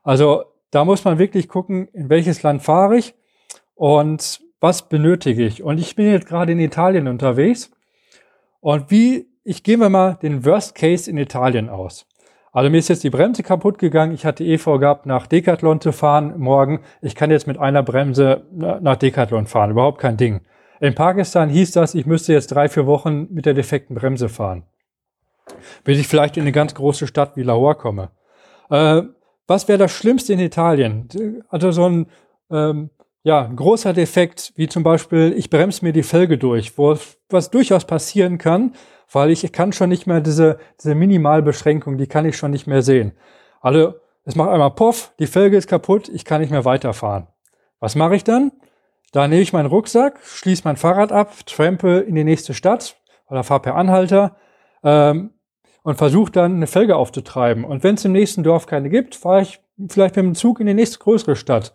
Also 0.03 0.43
da 0.71 0.85
muss 0.85 1.05
man 1.05 1.19
wirklich 1.19 1.47
gucken, 1.47 1.87
in 1.93 2.09
welches 2.09 2.43
Land 2.43 2.61
fahre 2.61 2.97
ich 2.97 3.15
und 3.75 4.41
was 4.59 4.89
benötige 4.89 5.45
ich. 5.45 5.63
Und 5.63 5.77
ich 5.79 5.95
bin 5.95 6.11
jetzt 6.11 6.27
gerade 6.27 6.51
in 6.51 6.59
Italien 6.59 7.07
unterwegs. 7.07 7.71
Und 8.59 8.89
wie, 8.89 9.27
ich 9.43 9.63
gehe 9.63 9.77
mir 9.77 9.89
mal 9.89 10.17
den 10.21 10.43
Worst 10.45 10.75
Case 10.75 11.09
in 11.09 11.17
Italien 11.17 11.69
aus. 11.69 12.07
Also 12.51 12.71
mir 12.71 12.79
ist 12.79 12.87
jetzt 12.87 13.03
die 13.03 13.11
Bremse 13.11 13.43
kaputt 13.43 13.77
gegangen. 13.77 14.13
Ich 14.13 14.25
hatte 14.25 14.43
eh 14.43 14.57
vorgehabt, 14.57 15.05
nach 15.05 15.27
Decathlon 15.27 15.79
zu 15.79 15.91
fahren 15.91 16.39
morgen. 16.39 16.79
Ich 17.01 17.13
kann 17.13 17.29
jetzt 17.29 17.45
mit 17.45 17.59
einer 17.59 17.83
Bremse 17.83 18.47
nach 18.51 18.95
Decathlon 18.95 19.45
fahren. 19.45 19.71
Überhaupt 19.71 19.99
kein 19.99 20.17
Ding. 20.17 20.41
In 20.79 20.95
Pakistan 20.95 21.49
hieß 21.49 21.71
das, 21.71 21.95
ich 21.95 22.05
müsste 22.05 22.33
jetzt 22.33 22.47
drei, 22.47 22.67
vier 22.67 22.87
Wochen 22.87 23.27
mit 23.31 23.45
der 23.45 23.53
defekten 23.53 23.95
Bremse 23.95 24.29
fahren. 24.29 24.63
Bis 25.83 25.99
ich 25.99 26.07
vielleicht 26.07 26.37
in 26.37 26.43
eine 26.43 26.51
ganz 26.51 26.73
große 26.73 27.07
Stadt 27.07 27.35
wie 27.35 27.43
Lahore 27.43 27.75
komme. 27.75 28.09
Äh, 28.69 29.03
was 29.47 29.67
wäre 29.67 29.79
das 29.79 29.91
Schlimmste 29.91 30.33
in 30.33 30.39
Italien? 30.39 31.07
Also 31.49 31.71
so 31.71 31.87
ein 31.87 32.07
ähm, 32.51 32.89
ja, 33.27 33.43
ein 33.43 33.57
großer 33.57 33.91
Defekt, 33.91 34.53
wie 34.55 34.69
zum 34.69 34.83
Beispiel, 34.83 35.33
ich 35.35 35.49
bremse 35.49 35.83
mir 35.83 35.91
die 35.91 36.03
Felge 36.03 36.37
durch, 36.37 36.77
wo 36.77 36.97
was 37.27 37.51
durchaus 37.51 37.83
passieren 37.83 38.37
kann, 38.37 38.73
weil 39.11 39.31
ich 39.31 39.51
kann 39.51 39.73
schon 39.73 39.89
nicht 39.89 40.07
mehr 40.07 40.21
diese, 40.21 40.59
diese 40.81 40.95
Minimalbeschränkung, 40.95 41.97
die 41.97 42.07
kann 42.07 42.23
ich 42.23 42.37
schon 42.37 42.51
nicht 42.51 42.67
mehr 42.67 42.81
sehen. 42.81 43.11
Also, 43.59 43.95
es 44.23 44.35
macht 44.35 44.51
einmal 44.51 44.71
Puff, 44.71 45.11
die 45.19 45.27
Felge 45.27 45.57
ist 45.57 45.67
kaputt, 45.67 46.07
ich 46.07 46.23
kann 46.23 46.39
nicht 46.39 46.51
mehr 46.51 46.63
weiterfahren. 46.63 47.27
Was 47.81 47.95
mache 47.95 48.15
ich 48.15 48.23
dann? 48.23 48.53
Da 49.11 49.27
nehme 49.27 49.41
ich 49.41 49.51
meinen 49.51 49.65
Rucksack, 49.65 50.19
schließe 50.23 50.61
mein 50.63 50.77
Fahrrad 50.77 51.11
ab, 51.11 51.33
trampe 51.45 51.99
in 51.99 52.15
die 52.15 52.23
nächste 52.23 52.53
Stadt 52.53 52.95
oder 53.29 53.43
fahre 53.43 53.61
per 53.61 53.75
Anhalter, 53.75 54.37
ähm, 54.83 55.31
und 55.87 55.95
versuche 55.95 56.33
dann 56.33 56.55
eine 56.55 56.67
Felge 56.67 56.97
aufzutreiben. 56.97 57.63
Und 57.63 57.81
wenn 57.81 57.95
es 57.95 58.03
im 58.03 58.11
nächsten 58.11 58.43
Dorf 58.43 58.65
keine 58.65 58.89
gibt, 58.89 59.15
fahre 59.15 59.43
ich 59.43 59.61
vielleicht 59.87 60.17
mit 60.17 60.25
dem 60.25 60.35
Zug 60.35 60.59
in 60.59 60.67
die 60.67 60.73
nächste 60.73 60.99
größere 60.99 61.37
Stadt. 61.37 61.73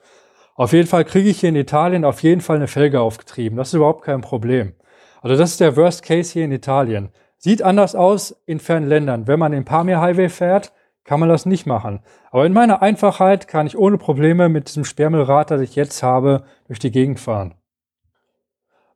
Auf 0.55 0.75
jeden 0.75 0.87
Fall 0.87 1.07
kriege 1.07 1.31
ich 1.31 1.40
hier 1.40 1.48
in 1.48 1.57
Italien 1.57 2.05
auf 2.05 2.22
jeden 2.22 2.42
Fall 2.42 2.57
eine 2.57 2.68
Felge 2.68 3.01
aufgetrieben. 3.01 3.57
Das 3.57 3.68
ist 3.68 3.75
überhaupt 3.75 4.05
kein 4.05 4.20
Problem. 4.20 4.75
Also 5.22 5.38
das 5.38 5.53
ist 5.53 5.61
der 5.61 5.79
Worst 5.79 6.03
Case 6.03 6.31
hier 6.31 6.44
in 6.44 6.53
Italien. 6.53 7.09
Sieht 7.38 7.62
anders 7.62 7.94
aus 7.94 8.37
in 8.44 8.61
fernen 8.61 8.87
Ländern. 8.87 9.27
Wenn 9.29 9.38
man 9.38 9.53
den 9.53 9.64
Pamir 9.64 10.03
Highway 10.03 10.29
fährt, 10.29 10.72
kann 11.05 11.18
man 11.18 11.31
das 11.31 11.46
nicht 11.46 11.64
machen. 11.64 12.01
Aber 12.31 12.44
in 12.44 12.53
meiner 12.53 12.83
Einfachheit 12.83 13.48
kann 13.48 13.66
ich 13.66 13.79
ohne 13.79 13.96
Probleme 13.96 14.51
mit 14.51 14.68
diesem 14.68 14.85
Sperrmüllrad, 14.85 15.51
das 15.51 15.62
ich 15.62 15.75
jetzt 15.75 16.03
habe, 16.03 16.44
durch 16.66 16.79
die 16.79 16.90
Gegend 16.90 17.18
fahren. 17.18 17.55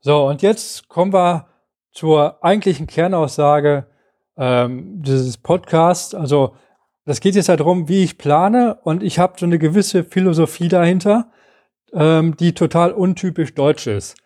So, 0.02 0.26
und 0.26 0.42
jetzt 0.42 0.90
kommen 0.90 1.14
wir 1.14 1.46
zur 1.90 2.44
eigentlichen 2.44 2.86
Kernaussage 2.86 3.86
ähm, 4.36 5.02
dieses 5.02 5.38
Podcasts. 5.38 6.14
Also, 6.14 6.54
das 7.04 7.20
geht 7.20 7.34
jetzt 7.34 7.48
halt 7.48 7.60
darum, 7.60 7.88
wie 7.88 8.02
ich 8.02 8.18
plane 8.18 8.78
und 8.82 9.02
ich 9.02 9.18
habe 9.18 9.34
so 9.38 9.46
eine 9.46 9.58
gewisse 9.58 10.04
Philosophie 10.04 10.68
dahinter, 10.68 11.30
ähm, 11.92 12.36
die 12.36 12.52
total 12.52 12.92
untypisch 12.92 13.54
deutsch 13.54 13.86
ist. 13.86 14.16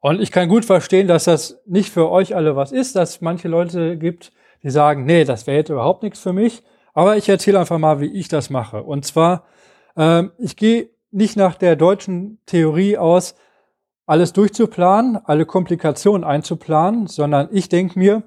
Und 0.00 0.20
ich 0.20 0.32
kann 0.32 0.48
gut 0.48 0.64
verstehen, 0.64 1.08
dass 1.08 1.24
das 1.24 1.60
nicht 1.66 1.90
für 1.90 2.10
euch 2.10 2.34
alle 2.34 2.56
was 2.56 2.72
ist, 2.72 2.96
dass 2.96 3.20
manche 3.20 3.48
Leute 3.48 3.98
gibt, 3.98 4.32
die 4.62 4.70
sagen, 4.70 5.04
nee, 5.04 5.24
das 5.24 5.46
wäre 5.46 5.58
jetzt 5.58 5.70
überhaupt 5.70 6.02
nichts 6.02 6.20
für 6.20 6.32
mich. 6.32 6.62
Aber 6.94 7.16
ich 7.16 7.28
erzähle 7.28 7.60
einfach 7.60 7.78
mal, 7.78 8.00
wie 8.00 8.12
ich 8.12 8.28
das 8.28 8.50
mache. 8.50 8.82
Und 8.82 9.04
zwar, 9.04 9.44
ähm, 9.96 10.32
ich 10.38 10.56
gehe 10.56 10.90
nicht 11.10 11.36
nach 11.36 11.54
der 11.56 11.76
deutschen 11.76 12.38
Theorie 12.46 12.96
aus, 12.96 13.34
alles 14.06 14.32
durchzuplanen, 14.32 15.18
alle 15.24 15.46
Komplikationen 15.46 16.24
einzuplanen, 16.24 17.06
sondern 17.06 17.48
ich 17.52 17.68
denke 17.68 17.98
mir, 17.98 18.22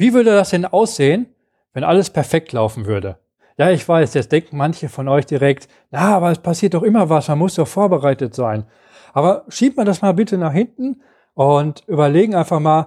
wie 0.00 0.14
würde 0.14 0.30
das 0.30 0.48
denn 0.48 0.64
aussehen, 0.64 1.26
wenn 1.74 1.84
alles 1.84 2.08
perfekt 2.08 2.52
laufen 2.52 2.86
würde? 2.86 3.18
Ja, 3.58 3.70
ich 3.70 3.86
weiß, 3.86 4.14
jetzt 4.14 4.32
denken 4.32 4.56
manche 4.56 4.88
von 4.88 5.08
euch 5.08 5.26
direkt, 5.26 5.68
na, 5.90 6.16
aber 6.16 6.30
es 6.30 6.38
passiert 6.38 6.72
doch 6.72 6.82
immer 6.82 7.10
was, 7.10 7.28
man 7.28 7.38
muss 7.38 7.56
doch 7.56 7.68
vorbereitet 7.68 8.34
sein. 8.34 8.64
Aber 9.12 9.44
schiebt 9.50 9.76
man 9.76 9.84
das 9.84 10.00
mal 10.00 10.14
bitte 10.14 10.38
nach 10.38 10.54
hinten 10.54 11.02
und 11.34 11.84
überlegen 11.86 12.34
einfach 12.34 12.60
mal, 12.60 12.86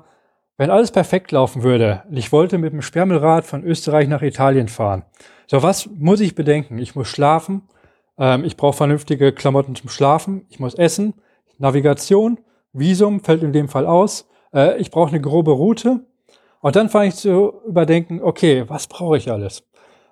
wenn 0.58 0.72
alles 0.72 0.90
perfekt 0.90 1.32
laufen 1.32 1.62
würde, 1.62 2.02
ich 2.10 2.32
wollte 2.32 2.58
mit 2.58 2.74
dem 2.74 2.82
Sperrmüllrad 2.82 3.46
von 3.46 3.64
Österreich 3.64 4.08
nach 4.08 4.24
Italien 4.24 4.68
fahren. 4.68 5.04
So, 5.46 5.62
was 5.62 5.88
muss 5.96 6.20
ich 6.20 6.34
bedenken? 6.34 6.80
Ich 6.80 6.96
muss 6.96 7.10
schlafen, 7.10 7.62
ähm, 8.18 8.44
ich 8.44 8.58
brauche 8.58 8.78
vernünftige 8.78 9.34
Klamotten 9.34 9.76
zum 9.76 9.90
Schlafen, 9.92 10.48
ich 10.50 10.60
muss 10.60 10.74
essen, 10.74 11.14
Navigation, 11.60 12.40
Visum 12.72 13.24
fällt 13.24 13.44
in 13.44 13.54
dem 13.54 13.70
Fall 13.70 13.86
aus, 13.86 14.28
äh, 14.52 14.80
ich 14.80 14.90
brauche 14.90 15.10
eine 15.10 15.22
grobe 15.22 15.52
Route. 15.52 16.08
Und 16.64 16.78
dann 16.78 16.88
fange 16.88 17.10
ich 17.10 17.16
zu 17.16 17.56
überdenken, 17.68 18.22
okay, 18.24 18.64
was 18.70 18.88
brauche 18.88 19.18
ich 19.18 19.30
alles? 19.30 19.64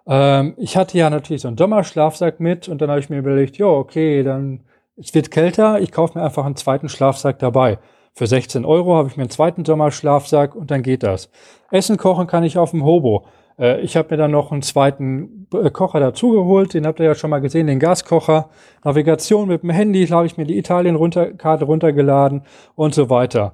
Ähm, 0.06 0.54
ich 0.58 0.76
hatte 0.76 0.98
ja 0.98 1.10
natürlich 1.10 1.44
so 1.44 1.48
einen 1.48 1.58
Sommerschlafsack 1.58 2.42
mit 2.42 2.68
und 2.68 2.82
dann 2.82 2.90
habe 2.90 3.00
ich 3.00 3.10
mir 3.10 3.20
überlegt, 3.20 3.58
ja, 3.58 3.68
okay, 3.68 4.22
dann 4.22 4.66
es 4.98 5.14
wird 5.16 5.32
kälter, 5.32 5.80
ich 5.80 5.94
kaufe 5.94 6.20
mir 6.20 6.26
einfach 6.26 6.44
einen 6.44 6.58
zweiten 6.58 6.90
Schlafsack 6.90 7.40
dabei. 7.40 7.80
Für 8.14 8.28
16 8.28 8.66
Euro 8.66 8.98
habe 8.98 9.08
ich 9.08 9.16
mir 9.16 9.24
einen 9.24 9.30
zweiten 9.30 9.64
Sommerschlafsack 9.64 10.54
und 10.54 10.72
dann 10.72 10.84
geht 10.84 11.04
das. 11.04 11.30
Essen 11.72 11.96
kochen 11.96 12.28
kann 12.28 12.44
ich 12.44 12.58
auf 12.58 12.72
dem 12.72 12.84
Hobo. 12.84 13.24
Äh, 13.58 13.80
ich 13.80 13.96
habe 13.96 14.10
mir 14.12 14.18
dann 14.18 14.32
noch 14.32 14.52
einen 14.52 14.62
zweiten 14.62 15.48
äh, 15.54 15.70
Kocher 15.70 16.02
dazugeholt, 16.02 16.74
den 16.74 16.86
habt 16.86 17.00
ihr 17.00 17.06
ja 17.06 17.16
schon 17.16 17.30
mal 17.30 17.40
gesehen, 17.40 17.68
den 17.68 17.80
Gaskocher. 17.80 18.50
Navigation 18.84 19.48
mit 19.48 19.64
dem 19.64 19.70
Handy, 19.70 20.06
habe 20.08 20.26
ich 20.26 20.36
mir 20.36 20.46
die 20.46 20.58
Italien-Karte 20.58 21.64
runtergeladen 21.64 22.42
und 22.76 22.94
so 22.94 23.10
weiter. 23.10 23.54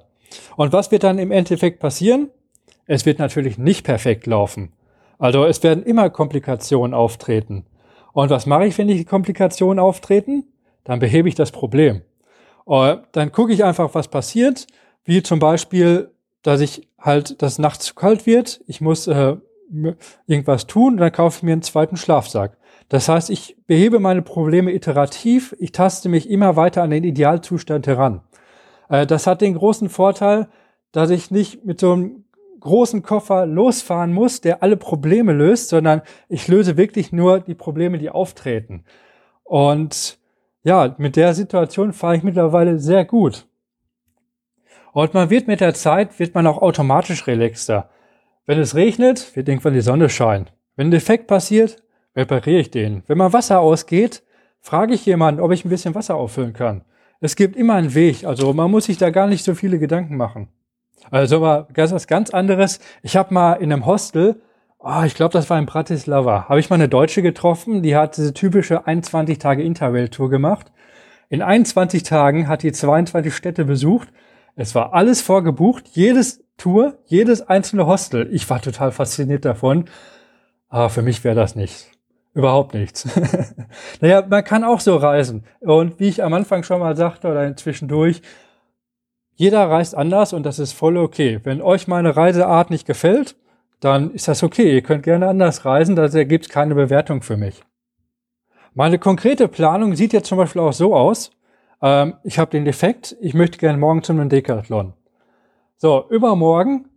Und 0.56 0.72
was 0.72 0.90
wird 0.90 1.04
dann 1.04 1.20
im 1.20 1.30
Endeffekt 1.30 1.78
passieren? 1.78 2.30
Es 2.88 3.06
wird 3.06 3.18
natürlich 3.18 3.58
nicht 3.58 3.84
perfekt 3.84 4.26
laufen. 4.26 4.72
Also 5.18 5.44
es 5.44 5.62
werden 5.62 5.84
immer 5.84 6.10
Komplikationen 6.10 6.94
auftreten. 6.94 7.66
Und 8.12 8.30
was 8.30 8.46
mache 8.46 8.66
ich, 8.66 8.78
wenn 8.78 8.88
die 8.88 9.04
Komplikationen 9.04 9.78
auftreten? 9.78 10.44
Dann 10.84 10.98
behebe 10.98 11.28
ich 11.28 11.34
das 11.34 11.52
Problem. 11.52 12.00
Äh, 12.66 12.96
dann 13.12 13.30
gucke 13.30 13.52
ich 13.52 13.62
einfach, 13.62 13.94
was 13.94 14.08
passiert, 14.08 14.66
wie 15.04 15.22
zum 15.22 15.38
Beispiel, 15.38 16.10
dass 16.42 16.60
ich 16.60 16.88
halt, 16.98 17.42
dass 17.42 17.58
nachts 17.58 17.84
zu 17.84 17.94
kalt 17.94 18.26
wird, 18.26 18.62
ich 18.66 18.80
muss 18.80 19.06
äh, 19.06 19.36
irgendwas 20.26 20.66
tun, 20.66 20.96
dann 20.96 21.12
kaufe 21.12 21.38
ich 21.38 21.42
mir 21.42 21.52
einen 21.52 21.62
zweiten 21.62 21.98
Schlafsack. 21.98 22.56
Das 22.88 23.08
heißt, 23.10 23.28
ich 23.28 23.58
behebe 23.66 23.98
meine 23.98 24.22
Probleme 24.22 24.72
iterativ, 24.72 25.54
ich 25.58 25.72
taste 25.72 26.08
mich 26.08 26.30
immer 26.30 26.56
weiter 26.56 26.82
an 26.82 26.90
den 26.90 27.04
Idealzustand 27.04 27.86
heran. 27.86 28.22
Äh, 28.88 29.06
das 29.06 29.26
hat 29.26 29.42
den 29.42 29.54
großen 29.54 29.90
Vorteil, 29.90 30.48
dass 30.90 31.10
ich 31.10 31.30
nicht 31.30 31.66
mit 31.66 31.80
so 31.80 31.92
einem 31.92 32.24
großen 32.60 33.02
Koffer 33.02 33.46
losfahren 33.46 34.12
muss, 34.12 34.40
der 34.40 34.62
alle 34.62 34.76
Probleme 34.76 35.32
löst, 35.32 35.68
sondern 35.68 36.02
ich 36.28 36.48
löse 36.48 36.76
wirklich 36.76 37.12
nur 37.12 37.40
die 37.40 37.54
Probleme, 37.54 37.98
die 37.98 38.10
auftreten. 38.10 38.84
Und 39.44 40.18
ja, 40.62 40.94
mit 40.98 41.16
der 41.16 41.34
Situation 41.34 41.92
fahre 41.92 42.16
ich 42.16 42.22
mittlerweile 42.22 42.78
sehr 42.78 43.04
gut. 43.04 43.46
Und 44.92 45.14
man 45.14 45.30
wird 45.30 45.46
mit 45.46 45.60
der 45.60 45.74
Zeit, 45.74 46.18
wird 46.18 46.34
man 46.34 46.46
auch 46.46 46.60
automatisch 46.60 47.26
relaxter. 47.26 47.88
Wenn 48.46 48.58
es 48.58 48.74
regnet, 48.74 49.36
wird 49.36 49.48
irgendwann 49.48 49.74
die 49.74 49.80
Sonne 49.80 50.08
scheinen. 50.08 50.50
Wenn 50.76 50.88
ein 50.88 50.92
Defekt 50.92 51.26
passiert, 51.26 51.82
repariere 52.16 52.60
ich 52.60 52.70
den. 52.70 53.02
Wenn 53.06 53.18
mal 53.18 53.32
Wasser 53.32 53.60
ausgeht, 53.60 54.22
frage 54.60 54.94
ich 54.94 55.06
jemanden, 55.06 55.40
ob 55.40 55.52
ich 55.52 55.64
ein 55.64 55.68
bisschen 55.68 55.94
Wasser 55.94 56.16
auffüllen 56.16 56.52
kann. 56.52 56.84
Es 57.20 57.36
gibt 57.36 57.56
immer 57.56 57.74
einen 57.74 57.94
Weg, 57.94 58.24
also 58.24 58.52
man 58.52 58.70
muss 58.70 58.84
sich 58.84 58.96
da 58.96 59.10
gar 59.10 59.26
nicht 59.26 59.44
so 59.44 59.54
viele 59.54 59.78
Gedanken 59.78 60.16
machen. 60.16 60.48
Also 61.10 61.40
war 61.40 61.68
was 61.74 62.06
ganz 62.06 62.30
anderes. 62.30 62.80
Ich 63.02 63.16
habe 63.16 63.32
mal 63.32 63.54
in 63.54 63.72
einem 63.72 63.86
Hostel 63.86 64.40
Oh, 64.80 65.02
ich 65.04 65.16
glaube, 65.16 65.32
das 65.32 65.50
war 65.50 65.58
in 65.58 65.66
Bratislava. 65.66 66.48
Habe 66.48 66.60
ich 66.60 66.70
mal 66.70 66.76
eine 66.76 66.88
Deutsche 66.88 67.20
getroffen, 67.20 67.82
die 67.82 67.96
hat 67.96 68.16
diese 68.16 68.32
typische 68.32 68.86
21 68.86 69.38
Tage 69.38 69.64
Interrail-Tour 69.64 70.30
gemacht. 70.30 70.70
In 71.28 71.42
21 71.42 72.04
Tagen 72.04 72.46
hat 72.46 72.62
die 72.62 72.70
22 72.70 73.34
Städte 73.34 73.64
besucht. 73.64 74.08
Es 74.54 74.76
war 74.76 74.94
alles 74.94 75.20
vorgebucht, 75.20 75.88
jedes 75.88 76.44
Tour, 76.56 76.98
jedes 77.06 77.42
einzelne 77.42 77.86
Hostel. 77.86 78.28
Ich 78.32 78.48
war 78.50 78.62
total 78.62 78.92
fasziniert 78.92 79.44
davon. 79.44 79.86
Aber 80.68 80.90
für 80.90 81.02
mich 81.02 81.24
wäre 81.24 81.34
das 81.34 81.56
nichts. 81.56 81.90
Überhaupt 82.32 82.72
nichts. 82.74 83.08
naja, 84.00 84.24
man 84.28 84.44
kann 84.44 84.62
auch 84.62 84.80
so 84.80 84.96
reisen. 84.96 85.44
Und 85.60 85.98
wie 85.98 86.08
ich 86.08 86.22
am 86.22 86.34
Anfang 86.34 86.62
schon 86.62 86.78
mal 86.78 86.96
sagte 86.96 87.28
oder 87.28 87.56
zwischendurch, 87.56 88.22
jeder 89.38 89.70
reist 89.70 89.94
anders 89.94 90.32
und 90.32 90.42
das 90.42 90.58
ist 90.58 90.72
voll 90.72 90.96
okay. 90.96 91.38
Wenn 91.44 91.62
euch 91.62 91.86
meine 91.86 92.16
Reiseart 92.16 92.70
nicht 92.70 92.88
gefällt, 92.88 93.36
dann 93.78 94.10
ist 94.10 94.26
das 94.26 94.42
okay. 94.42 94.74
Ihr 94.74 94.82
könnt 94.82 95.04
gerne 95.04 95.28
anders 95.28 95.64
reisen, 95.64 95.94
da 95.94 96.08
gibt 96.24 96.46
es 96.46 96.50
keine 96.50 96.74
Bewertung 96.74 97.22
für 97.22 97.36
mich. 97.36 97.62
Meine 98.74 98.98
konkrete 98.98 99.46
Planung 99.46 99.94
sieht 99.94 100.12
jetzt 100.12 100.26
zum 100.26 100.38
Beispiel 100.38 100.60
auch 100.60 100.72
so 100.72 100.92
aus. 100.92 101.30
Ähm, 101.80 102.14
ich 102.24 102.40
habe 102.40 102.50
den 102.50 102.64
Defekt, 102.64 103.16
ich 103.20 103.32
möchte 103.32 103.58
gerne 103.58 103.78
morgen 103.78 104.02
zu 104.02 104.12
einem 104.12 104.28
Decathlon. 104.28 104.94
So, 105.76 106.06
übermorgen, 106.10 106.88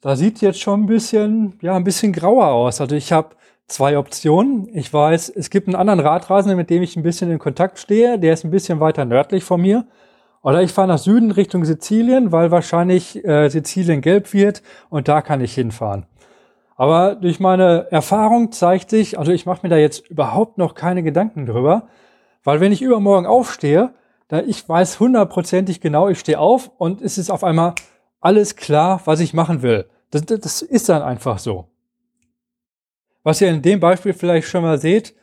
da 0.00 0.16
sieht 0.16 0.40
jetzt 0.40 0.60
schon 0.60 0.82
ein 0.82 0.86
bisschen, 0.86 1.60
ja, 1.62 1.76
ein 1.76 1.84
bisschen 1.84 2.12
grauer 2.12 2.48
aus. 2.48 2.80
Also 2.80 2.96
ich 2.96 3.12
habe 3.12 3.36
zwei 3.68 3.96
Optionen. 3.96 4.68
Ich 4.74 4.92
weiß, 4.92 5.28
es 5.28 5.48
gibt 5.48 5.68
einen 5.68 5.76
anderen 5.76 6.00
Radreisenden, 6.00 6.56
mit 6.56 6.70
dem 6.70 6.82
ich 6.82 6.96
ein 6.96 7.04
bisschen 7.04 7.30
in 7.30 7.38
Kontakt 7.38 7.78
stehe. 7.78 8.18
Der 8.18 8.32
ist 8.32 8.42
ein 8.42 8.50
bisschen 8.50 8.80
weiter 8.80 9.04
nördlich 9.04 9.44
von 9.44 9.60
mir. 9.60 9.86
Oder 10.44 10.62
ich 10.62 10.74
fahre 10.74 10.88
nach 10.88 10.98
Süden 10.98 11.30
Richtung 11.30 11.64
Sizilien, 11.64 12.30
weil 12.30 12.50
wahrscheinlich 12.50 13.24
äh, 13.24 13.48
Sizilien 13.48 14.02
gelb 14.02 14.34
wird 14.34 14.62
und 14.90 15.08
da 15.08 15.22
kann 15.22 15.40
ich 15.40 15.54
hinfahren. 15.54 16.04
Aber 16.76 17.14
durch 17.14 17.40
meine 17.40 17.90
Erfahrung 17.90 18.52
zeigt 18.52 18.90
sich, 18.90 19.18
also 19.18 19.32
ich 19.32 19.46
mache 19.46 19.60
mir 19.62 19.70
da 19.70 19.78
jetzt 19.78 20.10
überhaupt 20.10 20.58
noch 20.58 20.74
keine 20.74 21.02
Gedanken 21.02 21.46
drüber, 21.46 21.88
weil 22.42 22.60
wenn 22.60 22.72
ich 22.72 22.82
übermorgen 22.82 23.26
aufstehe, 23.26 23.94
da 24.28 24.40
ich 24.40 24.68
weiß 24.68 25.00
hundertprozentig 25.00 25.80
genau, 25.80 26.08
ich 26.08 26.20
stehe 26.20 26.38
auf 26.38 26.70
und 26.76 27.00
es 27.00 27.16
ist 27.16 27.30
auf 27.30 27.42
einmal 27.42 27.74
alles 28.20 28.54
klar, 28.54 29.00
was 29.06 29.20
ich 29.20 29.32
machen 29.32 29.62
will. 29.62 29.86
Das, 30.10 30.26
das 30.26 30.60
ist 30.60 30.90
dann 30.90 31.00
einfach 31.00 31.38
so. 31.38 31.68
Was 33.22 33.40
ihr 33.40 33.48
in 33.48 33.62
dem 33.62 33.80
Beispiel 33.80 34.12
vielleicht 34.12 34.48
schon 34.48 34.62
mal 34.62 34.76
seht, 34.76 35.14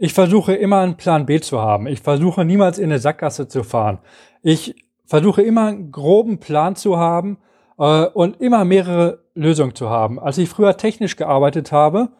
ich 0.00 0.14
versuche 0.14 0.54
immer 0.54 0.80
einen 0.80 0.96
Plan 0.96 1.26
B 1.26 1.40
zu 1.40 1.60
haben. 1.60 1.86
Ich 1.86 2.00
versuche 2.00 2.44
niemals 2.44 2.78
in 2.78 2.90
eine 2.90 2.98
Sackgasse 2.98 3.46
zu 3.46 3.62
fahren. 3.62 3.98
Ich 4.42 4.74
versuche 5.04 5.42
immer 5.42 5.66
einen 5.66 5.92
groben 5.92 6.40
Plan 6.40 6.74
zu 6.74 6.96
haben, 6.96 7.38
äh, 7.80 8.06
und 8.06 8.40
immer 8.40 8.64
mehrere 8.64 9.24
Lösungen 9.34 9.74
zu 9.74 9.90
haben. 9.90 10.20
Als 10.20 10.38
ich 10.38 10.48
früher 10.48 10.76
technisch 10.76 11.16
gearbeitet 11.16 11.72
habe, 11.72 12.10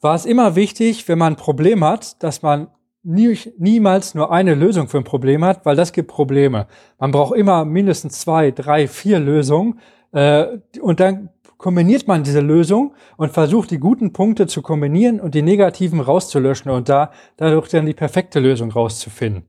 war 0.00 0.14
es 0.14 0.24
immer 0.24 0.56
wichtig, 0.56 1.06
wenn 1.08 1.18
man 1.18 1.34
ein 1.34 1.36
Problem 1.36 1.84
hat, 1.84 2.22
dass 2.22 2.42
man 2.42 2.68
nie, 3.02 3.38
niemals 3.58 4.14
nur 4.14 4.32
eine 4.32 4.54
Lösung 4.54 4.88
für 4.88 4.98
ein 4.98 5.04
Problem 5.04 5.44
hat, 5.44 5.64
weil 5.64 5.76
das 5.76 5.92
gibt 5.92 6.08
Probleme. 6.08 6.66
Man 6.98 7.12
braucht 7.12 7.36
immer 7.36 7.64
mindestens 7.64 8.20
zwei, 8.20 8.50
drei, 8.50 8.88
vier 8.88 9.20
Lösungen 9.20 9.80
äh, 10.12 10.46
und 10.80 10.98
dann 11.00 11.28
kombiniert 11.58 12.06
man 12.06 12.22
diese 12.22 12.40
Lösung 12.40 12.94
und 13.16 13.32
versucht 13.32 13.70
die 13.70 13.78
guten 13.78 14.12
Punkte 14.12 14.46
zu 14.46 14.62
kombinieren 14.62 15.20
und 15.20 15.34
die 15.34 15.42
negativen 15.42 16.00
rauszulöschen 16.00 16.70
und 16.70 16.88
da 16.88 17.10
dadurch 17.36 17.68
dann 17.68 17.86
die 17.86 17.94
perfekte 17.94 18.40
Lösung 18.40 18.70
rauszufinden. 18.70 19.44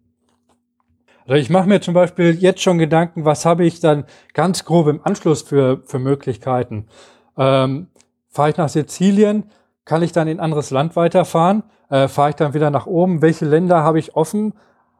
Also 1.28 1.42
ich 1.42 1.50
mache 1.50 1.68
mir 1.68 1.82
zum 1.82 1.94
Beispiel 1.94 2.36
jetzt 2.40 2.62
schon 2.62 2.78
Gedanken, 2.78 3.26
was 3.26 3.46
habe 3.46 3.66
ich 3.66 3.82
dann 3.82 4.06
ganz 4.34 4.64
grob 4.64 4.88
im 4.88 5.02
Anschluss 5.04 5.42
für, 5.42 5.82
für 5.84 6.00
Möglichkeiten. 6.00 6.88
Ähm, 7.38 7.88
Fahre 8.30 8.52
ich 8.52 8.58
nach 8.58 8.70
Sizilien, 8.70 9.44
kann 9.84 10.04
ich 10.04 10.14
dann 10.14 10.28
in 10.30 10.38
ein 10.38 10.44
anderes 10.44 10.72
Land 10.72 10.96
weiterfahren? 10.96 11.64
Äh, 11.90 12.08
Fahre 12.08 12.30
ich 12.30 12.36
dann 12.36 12.54
wieder 12.54 12.70
nach 12.70 12.86
oben? 12.86 13.22
Welche 13.22 13.46
Länder 13.46 13.84
habe 13.84 14.00
ich 14.00 14.16
offen? 14.16 14.54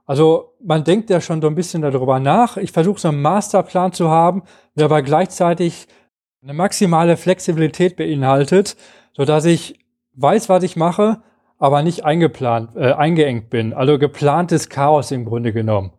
Also 0.06 0.54
man 0.62 0.84
denkt 0.84 1.10
ja 1.10 1.22
schon 1.22 1.42
so 1.42 1.48
ein 1.48 1.56
bisschen 1.56 1.82
darüber 1.82 2.20
nach. 2.20 2.58
Ich 2.58 2.72
versuche 2.72 3.00
so 3.00 3.10
einen 3.10 3.22
Masterplan 3.22 3.94
zu 3.94 4.10
haben, 4.10 4.44
der 4.76 4.86
aber 4.86 5.02
gleichzeitig 5.02 5.88
eine 6.48 6.54
maximale 6.54 7.18
Flexibilität 7.18 7.98
beinhaltet, 7.98 8.78
so 9.12 9.26
dass 9.26 9.44
ich 9.44 9.86
weiß, 10.16 10.48
was 10.48 10.64
ich 10.64 10.78
mache, 10.78 11.18
aber 11.60 11.82
nicht 11.84 12.06
eingeplant, 12.06 12.70
äh, 12.78 12.94
eingeengt 12.94 13.50
bin. 13.50 13.74
Also 13.74 14.00
geplantes 14.00 14.70
Chaos 14.70 15.12
im 15.12 15.26
Grunde 15.26 15.52
genommen. 15.52 15.92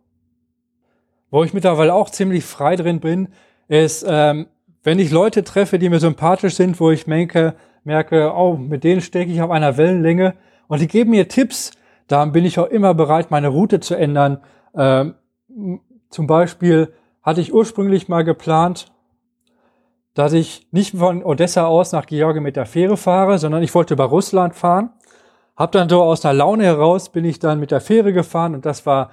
Wo 1.29 1.43
ich 1.43 1.53
mittlerweile 1.53 1.93
auch 1.93 2.09
ziemlich 2.09 2.45
frei 2.45 2.75
drin 2.75 2.99
bin, 2.99 3.27
ist, 3.67 4.03
ähm, 4.07 4.47
wenn 4.81 4.97
ich 4.97 5.11
Leute 5.11 5.43
treffe, 5.43 5.77
die 5.77 5.87
mir 5.87 5.99
sympathisch 5.99 6.55
sind, 6.55 6.79
wo 6.79 6.89
ich 6.89 7.05
merke, 7.05 7.53
merke, 7.83 8.33
oh, 8.33 8.55
mit 8.55 8.83
denen 8.83 9.01
stecke 9.01 9.31
ich 9.31 9.43
auf 9.43 9.51
einer 9.51 9.77
Wellenlänge 9.77 10.33
und 10.67 10.81
die 10.81 10.87
geben 10.87 11.11
mir 11.11 11.27
Tipps, 11.27 11.73
dann 12.07 12.31
bin 12.31 12.43
ich 12.43 12.57
auch 12.57 12.69
immer 12.69 12.95
bereit, 12.95 13.29
meine 13.29 13.49
Route 13.49 13.81
zu 13.81 13.93
ändern. 13.93 14.39
Ähm, 14.75 15.13
zum 16.09 16.25
Beispiel 16.25 16.91
hatte 17.21 17.39
ich 17.39 17.53
ursprünglich 17.53 18.07
mal 18.07 18.23
geplant, 18.23 18.91
dass 20.13 20.33
ich 20.33 20.67
nicht 20.71 20.97
von 20.97 21.23
Odessa 21.23 21.65
aus 21.65 21.91
nach 21.91 22.05
Georgien 22.05 22.43
mit 22.43 22.55
der 22.55 22.65
Fähre 22.65 22.97
fahre, 22.97 23.37
sondern 23.37 23.63
ich 23.63 23.73
wollte 23.73 23.93
über 23.93 24.05
Russland 24.05 24.55
fahren. 24.55 24.91
Hab 25.55 25.71
dann 25.71 25.89
so 25.89 26.01
aus 26.01 26.25
einer 26.25 26.33
Laune 26.33 26.63
heraus 26.63 27.09
bin 27.09 27.25
ich 27.25 27.39
dann 27.39 27.59
mit 27.59 27.71
der 27.71 27.81
Fähre 27.81 28.13
gefahren 28.13 28.55
und 28.55 28.65
das 28.65 28.85
war 28.85 29.11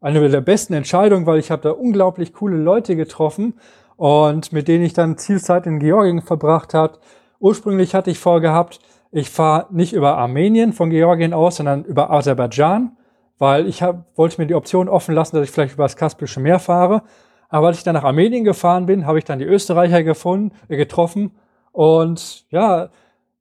eine 0.00 0.28
der 0.28 0.40
besten 0.40 0.72
Entscheidungen, 0.72 1.26
weil 1.26 1.38
ich 1.38 1.50
habe 1.50 1.62
da 1.62 1.70
unglaublich 1.70 2.32
coole 2.32 2.56
Leute 2.56 2.96
getroffen 2.96 3.54
und 3.96 4.52
mit 4.52 4.66
denen 4.68 4.84
ich 4.84 4.94
dann 4.94 5.18
Zielzeit 5.18 5.66
in 5.66 5.78
Georgien 5.78 6.22
verbracht 6.22 6.72
habe. 6.74 6.98
Ursprünglich 7.38 7.94
hatte 7.94 8.10
ich 8.10 8.18
vorgehabt, 8.18 8.80
ich 9.12 9.28
fahre 9.28 9.66
nicht 9.70 9.92
über 9.92 10.16
Armenien 10.16 10.72
von 10.72 10.90
Georgien 10.90 11.34
aus, 11.34 11.56
sondern 11.56 11.84
über 11.84 12.10
Aserbaidschan, 12.10 12.96
weil 13.38 13.66
ich 13.66 13.82
hab, 13.82 14.16
wollte 14.16 14.40
mir 14.40 14.46
die 14.46 14.54
Option 14.54 14.88
offen 14.88 15.14
lassen, 15.14 15.36
dass 15.36 15.44
ich 15.44 15.50
vielleicht 15.50 15.74
über 15.74 15.84
das 15.84 15.96
Kaspische 15.96 16.40
Meer 16.40 16.60
fahre. 16.60 17.02
Aber 17.50 17.66
als 17.66 17.78
ich 17.78 17.84
dann 17.84 17.94
nach 17.94 18.04
Armenien 18.04 18.44
gefahren 18.44 18.86
bin, 18.86 19.06
habe 19.06 19.18
ich 19.18 19.24
dann 19.24 19.40
die 19.40 19.44
Österreicher 19.44 20.02
gefunden, 20.02 20.52
äh, 20.68 20.76
getroffen. 20.76 21.32
Und 21.72 22.46
ja, 22.50 22.90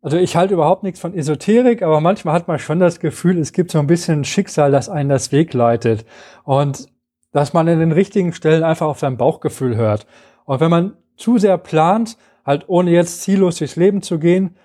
also 0.01 0.17
ich 0.17 0.35
halte 0.35 0.55
überhaupt 0.55 0.83
nichts 0.83 0.99
von 0.99 1.13
Esoterik, 1.13 1.81
aber 1.81 2.01
manchmal 2.01 2.33
hat 2.33 2.47
man 2.47 2.59
schon 2.59 2.79
das 2.79 2.99
Gefühl, 2.99 3.37
es 3.37 3.53
gibt 3.53 3.71
so 3.71 3.79
ein 3.79 3.87
bisschen 3.87 4.25
Schicksal, 4.25 4.71
das 4.71 4.89
einen 4.89 5.09
das 5.09 5.31
Weg 5.31 5.53
leitet. 5.53 6.05
Und 6.43 6.87
dass 7.31 7.53
man 7.53 7.67
in 7.67 7.79
den 7.79 7.91
richtigen 7.91 8.33
Stellen 8.33 8.63
einfach 8.63 8.87
auf 8.87 8.99
sein 8.99 9.17
Bauchgefühl 9.17 9.75
hört. 9.75 10.07
Und 10.45 10.59
wenn 10.59 10.71
man 10.71 10.97
zu 11.15 11.37
sehr 11.37 11.57
plant, 11.57 12.17
halt 12.45 12.65
ohne 12.67 12.89
jetzt 12.91 13.21
ziellos 13.21 13.57
durchs 13.57 13.75
Leben 13.75 14.01
zu 14.01 14.17
gehen, 14.17 14.55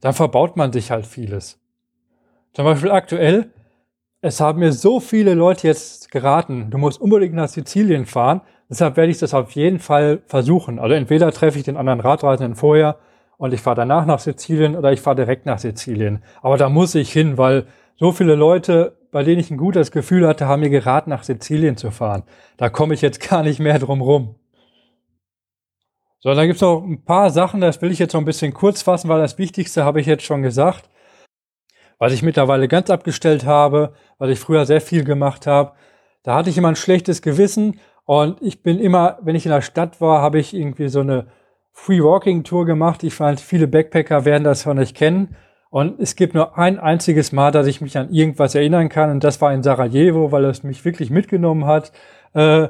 dann 0.00 0.12
verbaut 0.12 0.56
man 0.56 0.72
sich 0.72 0.90
halt 0.90 1.06
vieles. 1.06 1.58
Zum 2.52 2.66
Beispiel 2.66 2.90
aktuell, 2.90 3.50
es 4.22 4.40
haben 4.40 4.60
mir 4.60 4.72
so 4.72 5.00
viele 5.00 5.34
Leute 5.34 5.66
jetzt 5.66 6.10
geraten, 6.12 6.70
du 6.70 6.78
musst 6.78 7.00
unbedingt 7.00 7.34
nach 7.34 7.48
Sizilien 7.48 8.06
fahren. 8.06 8.40
Deshalb 8.70 8.96
werde 8.96 9.10
ich 9.10 9.18
das 9.18 9.34
auf 9.34 9.50
jeden 9.50 9.80
Fall 9.80 10.22
versuchen. 10.26 10.78
Also 10.78 10.94
entweder 10.94 11.30
treffe 11.32 11.58
ich 11.58 11.64
den 11.64 11.76
anderen 11.76 12.00
Radreisenden 12.00 12.54
vorher 12.54 12.98
und 13.36 13.52
ich 13.52 13.60
fahre 13.60 13.76
danach 13.76 14.06
nach 14.06 14.20
Sizilien 14.20 14.76
oder 14.76 14.92
ich 14.92 15.00
fahre 15.00 15.16
direkt 15.16 15.44
nach 15.44 15.58
Sizilien. 15.58 16.22
Aber 16.40 16.56
da 16.56 16.68
muss 16.68 16.94
ich 16.94 17.12
hin, 17.12 17.36
weil 17.36 17.66
so 17.96 18.12
viele 18.12 18.36
Leute, 18.36 18.96
bei 19.10 19.24
denen 19.24 19.40
ich 19.40 19.50
ein 19.50 19.56
gutes 19.56 19.90
Gefühl 19.90 20.26
hatte, 20.26 20.46
haben 20.46 20.60
mir 20.60 20.70
geraten, 20.70 21.10
nach 21.10 21.24
Sizilien 21.24 21.76
zu 21.76 21.90
fahren. 21.90 22.22
Da 22.56 22.70
komme 22.70 22.94
ich 22.94 23.02
jetzt 23.02 23.20
gar 23.28 23.42
nicht 23.42 23.58
mehr 23.58 23.80
drum 23.80 24.00
rum. 24.00 24.36
So, 26.20 26.32
dann 26.32 26.46
gibt 26.46 26.56
es 26.56 26.62
noch 26.62 26.80
ein 26.84 27.04
paar 27.04 27.30
Sachen, 27.30 27.60
das 27.60 27.82
will 27.82 27.90
ich 27.90 27.98
jetzt 27.98 28.12
noch 28.12 28.20
ein 28.20 28.24
bisschen 28.24 28.54
kurz 28.54 28.82
fassen, 28.82 29.08
weil 29.08 29.20
das 29.20 29.38
Wichtigste 29.38 29.84
habe 29.84 30.00
ich 30.00 30.06
jetzt 30.06 30.22
schon 30.22 30.42
gesagt. 30.42 30.88
Was 32.02 32.12
ich 32.12 32.24
mittlerweile 32.24 32.66
ganz 32.66 32.90
abgestellt 32.90 33.46
habe, 33.46 33.92
weil 34.18 34.30
ich 34.30 34.40
früher 34.40 34.66
sehr 34.66 34.80
viel 34.80 35.04
gemacht 35.04 35.46
habe, 35.46 35.74
da 36.24 36.34
hatte 36.34 36.50
ich 36.50 36.58
immer 36.58 36.66
ein 36.66 36.74
schlechtes 36.74 37.22
Gewissen 37.22 37.78
und 38.04 38.42
ich 38.42 38.60
bin 38.60 38.80
immer, 38.80 39.20
wenn 39.22 39.36
ich 39.36 39.46
in 39.46 39.52
der 39.52 39.62
Stadt 39.62 40.00
war, 40.00 40.20
habe 40.20 40.40
ich 40.40 40.52
irgendwie 40.52 40.88
so 40.88 40.98
eine 40.98 41.28
Free 41.70 42.02
Walking 42.02 42.42
Tour 42.42 42.66
gemacht. 42.66 43.04
Ich 43.04 43.14
fand, 43.14 43.38
viele 43.38 43.68
Backpacker 43.68 44.24
werden 44.24 44.42
das 44.42 44.64
von 44.64 44.80
euch 44.80 44.94
kennen. 44.94 45.36
Und 45.70 46.00
es 46.00 46.16
gibt 46.16 46.34
nur 46.34 46.58
ein 46.58 46.80
einziges 46.80 47.30
Mal, 47.30 47.52
dass 47.52 47.68
ich 47.68 47.80
mich 47.80 47.96
an 47.96 48.10
irgendwas 48.10 48.56
erinnern 48.56 48.88
kann. 48.88 49.12
Und 49.12 49.22
das 49.22 49.40
war 49.40 49.54
in 49.54 49.62
Sarajevo, 49.62 50.32
weil 50.32 50.44
es 50.46 50.64
mich 50.64 50.84
wirklich 50.84 51.10
mitgenommen 51.10 51.66
hat. 51.66 51.92
Äh, 52.34 52.66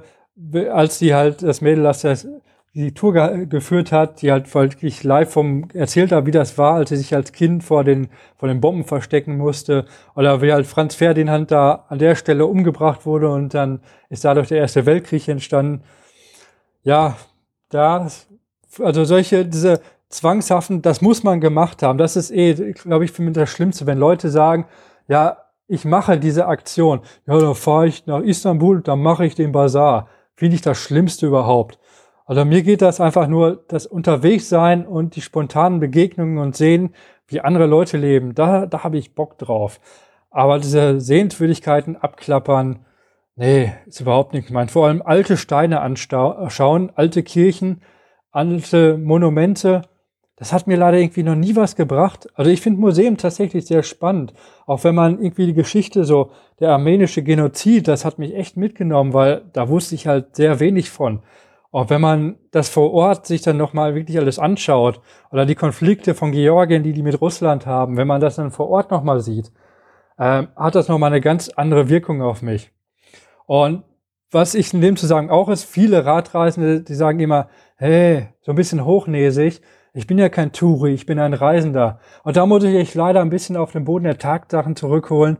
als 0.71 0.99
die 0.99 1.14
halt 1.14 1.42
das 1.42 1.62
Mädel, 1.62 1.85
das 1.85 2.29
die 2.74 2.94
Tour 2.94 3.12
ge 3.12 3.46
geführt 3.46 3.92
hat, 3.92 4.22
die 4.22 4.32
halt 4.32 4.52
wirklich 4.54 5.04
live 5.04 5.30
vom 5.30 5.68
erzählt 5.74 6.12
hat, 6.12 6.26
wie 6.26 6.30
das 6.30 6.56
war, 6.56 6.74
als 6.74 6.88
sie 6.88 6.96
sich 6.96 7.14
als 7.14 7.32
Kind 7.32 7.62
vor 7.64 7.85
den 7.85 8.08
vor 8.37 8.48
den 8.48 8.61
Bomben 8.61 8.85
verstecken 8.85 9.37
musste 9.37 9.85
oder 10.14 10.40
wie 10.42 10.52
halt 10.52 10.66
Franz 10.66 10.94
Ferdinand 10.94 11.50
da 11.50 11.85
an 11.88 11.98
der 11.98 12.14
Stelle 12.14 12.46
umgebracht 12.46 13.04
wurde 13.06 13.30
und 13.30 13.54
dann 13.54 13.80
ist 14.08 14.24
dadurch 14.24 14.48
der 14.48 14.58
Erste 14.58 14.87
Weltkrieg 14.87 15.28
entstanden. 15.28 15.82
Ja, 16.82 17.16
da 17.68 18.08
also 18.80 19.04
solche, 19.04 19.44
diese 19.44 19.80
zwangshaften, 20.08 20.82
das 20.82 21.00
muss 21.00 21.22
man 21.22 21.40
gemacht 21.40 21.82
haben. 21.82 21.98
Das 21.98 22.16
ist 22.16 22.30
eh, 22.30 22.72
glaube 22.72 23.04
ich, 23.04 23.12
für 23.12 23.22
mich 23.22 23.35
das 23.35 23.50
Schlimmste, 23.50 23.87
wenn 23.87 23.98
Leute 23.98 24.30
sagen, 24.30 24.66
ja, 25.08 25.38
ich 25.68 25.85
mache 25.85 26.18
diese 26.18 26.46
Aktion. 26.46 27.00
Ja, 27.26 27.38
dann 27.38 27.54
fahre 27.54 27.87
ich 27.87 28.06
nach 28.06 28.20
Istanbul, 28.20 28.82
dann 28.82 29.00
mache 29.00 29.24
ich 29.24 29.35
den 29.35 29.52
Bazar. 29.52 30.08
Finde 30.35 30.56
ich 30.56 30.62
das 30.62 30.78
Schlimmste 30.78 31.26
überhaupt. 31.26 31.78
Also 32.33 32.47
mir 32.47 32.62
geht 32.62 32.81
das 32.81 32.99
einfach 32.99 33.29
nur 33.29 33.62
das 33.68 33.85
Unterwegssein 33.85 34.87
und 34.87 35.16
die 35.16 35.21
spontanen 35.21 35.81
Begegnungen 35.81 36.38
und 36.38 36.57
sehen, 36.57 36.95
wie 37.27 37.42
andere 37.42 37.66
Leute 37.66 37.99
leben. 37.99 38.35
Da, 38.35 38.64
da 38.64 38.85
habe 38.85 38.97
ich 38.97 39.14
Bock 39.14 39.37
drauf. 39.37 39.81
Aber 40.31 40.59
diese 40.59 40.99
Sehenswürdigkeiten 40.99 41.95
abklappern, 41.95 42.87
nee, 43.37 43.75
ist 43.85 44.01
überhaupt 44.01 44.33
nicht 44.33 44.49
gemeint. 44.49 44.71
Vor 44.71 44.87
allem 44.87 45.03
alte 45.03 45.37
Steine 45.37 45.83
anschauen, 45.83 46.90
alte 46.95 47.23
Kirchen, 47.23 47.83
alte 48.31 48.97
Monumente. 48.97 49.83
Das 50.37 50.55
hat 50.55 50.66
mir 50.66 50.79
leider 50.79 50.97
irgendwie 50.97 51.25
noch 51.25 51.37
nie 51.37 51.55
was 51.55 51.77
gebracht. 51.77 52.31
Also 52.35 52.51
ich 52.51 52.62
finde 52.62 52.81
Museum 52.81 53.18
tatsächlich 53.18 53.66
sehr 53.66 53.83
spannend. 53.83 54.33
Auch 54.64 54.85
wenn 54.85 54.95
man 54.95 55.21
irgendwie 55.23 55.45
die 55.45 55.53
Geschichte 55.53 56.05
so, 56.05 56.31
der 56.61 56.71
armenische 56.71 57.23
Genozid, 57.23 57.88
das 57.88 58.07
hat 58.07 58.18
mich 58.18 58.35
echt 58.35 58.57
mitgenommen, 58.57 59.12
weil 59.12 59.42
da 59.53 59.68
wusste 59.68 59.97
ich 59.97 60.07
halt 60.07 60.35
sehr 60.35 60.61
wenig 60.61 60.88
von. 60.88 61.21
Auch 61.72 61.88
wenn 61.88 62.02
man 62.02 62.37
das 62.50 62.68
vor 62.68 62.92
Ort 62.92 63.26
sich 63.26 63.40
dann 63.40 63.56
nochmal 63.56 63.94
wirklich 63.94 64.18
alles 64.18 64.38
anschaut 64.38 65.00
oder 65.30 65.46
die 65.46 65.54
Konflikte 65.54 66.14
von 66.14 66.30
Georgien, 66.30 66.82
die 66.82 66.92
die 66.92 67.02
mit 67.02 67.20
Russland 67.20 67.66
haben, 67.66 67.96
wenn 67.96 68.06
man 68.06 68.20
das 68.20 68.37
dann 68.37 68.50
vor 68.50 68.68
Ort 68.68 68.90
nochmal 68.90 69.20
sieht, 69.20 69.50
äh, 70.18 70.44
hat 70.54 70.74
das 70.74 70.88
nochmal 70.88 71.11
eine 71.11 71.22
ganz 71.22 71.48
andere 71.48 71.88
Wirkung 71.88 72.20
auf 72.20 72.42
mich. 72.42 72.70
Und 73.46 73.85
was 74.30 74.54
ich 74.54 74.72
in 74.74 74.82
dem 74.82 74.96
Zusammenhang 74.96 75.35
auch 75.35 75.48
ist, 75.48 75.64
viele 75.64 76.04
Radreisende, 76.04 76.82
die 76.82 76.94
sagen 76.94 77.20
immer, 77.20 77.48
hey, 77.76 78.28
so 78.42 78.52
ein 78.52 78.56
bisschen 78.56 78.85
hochnäsig, 78.85 79.62
ich 79.94 80.06
bin 80.06 80.18
ja 80.18 80.28
kein 80.28 80.52
Touri, 80.52 80.92
ich 80.92 81.06
bin 81.06 81.18
ein 81.18 81.35
Reisender. 81.35 82.00
Und 82.22 82.37
da 82.37 82.44
muss 82.44 82.64
ich 82.64 82.74
euch 82.76 82.94
leider 82.94 83.20
ein 83.20 83.30
bisschen 83.30 83.56
auf 83.56 83.72
den 83.72 83.85
Boden 83.85 84.04
der 84.04 84.18
Tatsachen 84.18 84.76
zurückholen. 84.76 85.38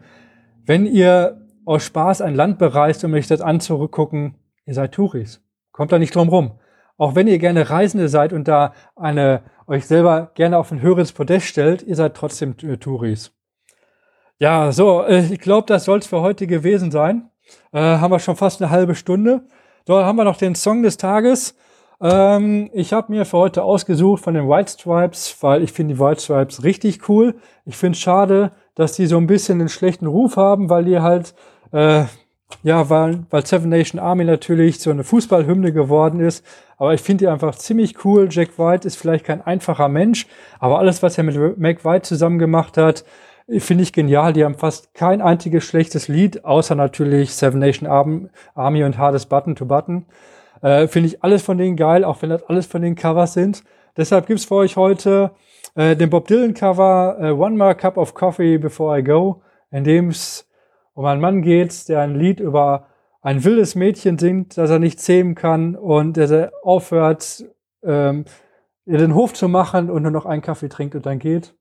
Wenn 0.64 0.87
ihr 0.87 1.47
aus 1.66 1.85
Spaß 1.85 2.23
ein 2.23 2.35
Land 2.35 2.59
bereist, 2.59 3.05
um 3.05 3.12
euch 3.14 3.27
das 3.27 3.40
anzugucken, 3.42 4.37
ihr 4.64 4.75
seid 4.75 4.92
Touris. 4.92 5.42
Kommt 5.73 5.93
da 5.93 5.99
nicht 5.99 6.15
drum 6.15 6.29
rum. 6.29 6.53
Auch 6.99 7.15
wenn 7.15 7.27
ihr 7.27 7.39
gerne 7.39 7.69
Reisende 7.69 8.09
seid 8.09 8.33
und 8.33 8.47
da 8.47 8.75
eine, 8.95 9.43
euch 9.67 9.87
selber 9.87 10.31
gerne 10.35 10.59
auf 10.59 10.71
ein 10.71 10.83
höheres 10.83 11.13
Podest 11.13 11.47
stellt, 11.47 11.83
ihr 11.83 11.97
seid 11.97 12.15
trotzdem 12.15 12.57
Touris. 12.57 13.33
Ja, 14.39 14.73
so, 14.73 15.03
äh, 15.03 15.25
ich 15.33 15.41
glaube, 15.41 15.67
das 15.67 15.85
soll 15.85 15.99
es 15.99 16.07
für 16.07 16.21
heute 16.21 16.47
gewesen 16.47 16.91
sein. 16.91 17.31
Äh, 17.73 17.81
haben 17.81 18.11
wir 18.13 18.19
schon 18.19 18.37
fast 18.37 18.61
eine 18.61 18.71
halbe 18.71 18.95
Stunde. 18.95 19.47
So, 19.87 19.97
haben 20.05 20.17
wir 20.17 20.25
noch 20.25 20.37
den 20.37 20.55
Song 20.55 20.83
des 20.83 20.97
Tages. 20.97 21.57
Ähm, 22.01 22.69
ich 22.73 22.93
habe 22.93 23.13
mir 23.13 23.25
für 23.25 23.39
heute 23.39 23.63
ausgesucht 23.63 24.23
von 24.25 24.35
den 24.35 24.49
White 24.49 24.73
Stripes, 24.73 25.37
weil 25.41 25.63
ich 25.63 25.73
finde 25.73 25.95
die 25.95 26.01
White 26.01 26.21
Stripes 26.21 26.65
richtig 26.65 27.09
cool. 27.09 27.37
Ich 27.65 27.77
finde 27.77 27.97
es 27.97 28.01
schade, 28.01 28.51
dass 28.75 28.95
die 28.95 29.07
so 29.07 29.17
ein 29.17 29.29
bisschen 29.29 29.61
einen 29.61 29.69
schlechten 29.69 30.07
Ruf 30.07 30.37
haben, 30.37 30.69
weil 30.69 30.85
die 30.85 30.99
halt, 30.99 31.35
äh, 31.71 32.05
ja, 32.62 32.88
weil, 32.91 33.25
weil 33.31 33.45
Seven 33.45 33.69
Nation 33.69 34.01
Army 34.01 34.25
natürlich 34.25 34.81
so 34.81 34.91
eine 34.91 35.05
Fußballhymne 35.05 35.73
geworden 35.73 36.21
ist. 36.21 36.45
Aber 36.77 36.95
ich 36.95 37.01
finde 37.01 37.25
die 37.25 37.29
einfach 37.29 37.55
ziemlich 37.57 38.05
cool. 38.05 38.29
Jack 38.31 38.59
White 38.59 38.87
ist 38.87 38.97
vielleicht 38.97 39.25
kein 39.25 39.41
einfacher 39.41 39.88
Mensch, 39.88 40.27
aber 40.59 40.79
alles, 40.79 41.03
was 41.03 41.19
er 41.19 41.25
mit 41.25 41.59
Mac 41.59 41.85
White 41.85 42.03
zusammen 42.03 42.38
gemacht 42.38 42.77
hat, 42.77 43.05
finde 43.59 43.83
ich 43.83 43.93
genial. 43.93 44.33
Die 44.33 44.45
haben 44.45 44.55
fast 44.55 44.95
kein 44.95 45.21
einziges 45.21 45.65
schlechtes 45.65 46.09
Lied, 46.09 46.45
außer 46.45 46.75
natürlich 46.75 47.35
Seven 47.35 47.61
Nation 47.61 47.88
Army 48.55 48.85
und 48.85 48.99
Hardest 48.99 49.29
Button 49.29 49.55
to 49.55 49.67
Button. 49.67 50.07
Äh, 50.62 50.87
finde 50.87 51.09
ich 51.09 51.23
alles 51.23 51.43
von 51.43 51.59
denen 51.59 51.77
geil, 51.77 52.05
auch 52.05 52.23
wenn 52.23 52.31
das 52.31 52.45
alles 52.45 52.67
von 52.67 52.83
den 52.83 52.95
Covers 52.95 53.35
sind. 53.35 53.65
Deshalb 53.97 54.27
gibt's 54.27 54.45
für 54.45 54.55
euch 54.57 54.77
heute 54.77 55.33
äh, 55.75 55.97
den 55.97 56.09
Bob 56.09 56.29
Dylan 56.29 56.55
Cover 56.55 57.17
äh, 57.21 57.31
One 57.31 57.57
More 57.57 57.75
Cup 57.75 57.97
of 57.97 58.15
Coffee 58.15 58.59
Before 58.59 58.99
I 58.99 59.03
Go, 59.03 59.43
in 59.71 59.85
dem 59.85 60.09
es 60.09 60.49
um 60.95 61.05
einen 61.05 61.21
Mann 61.21 61.43
geht, 61.43 61.89
der 61.89 62.01
ein 62.01 62.15
Lied 62.15 62.41
über 62.41 62.87
ein 63.21 63.45
wildes 63.45 63.75
Mädchen 63.75 64.19
singt, 64.19 64.59
das 64.59 64.71
er 64.71 64.79
nicht 64.79 65.01
zähmen 65.01 65.35
kann 65.35 65.77
und 65.77 66.17
der 66.17 66.53
aufhört, 66.63 67.45
ähm, 67.85 68.25
den 68.85 69.15
Hof 69.15 69.33
zu 69.33 69.49
machen 69.49 69.91
und 69.91 70.03
nur 70.03 70.11
noch 70.11 70.27
einen 70.27 70.43
Kaffee 70.43 70.69
trinkt 70.69 70.95
und 70.95 71.07
dann 71.07 71.19
geht. 71.19 71.55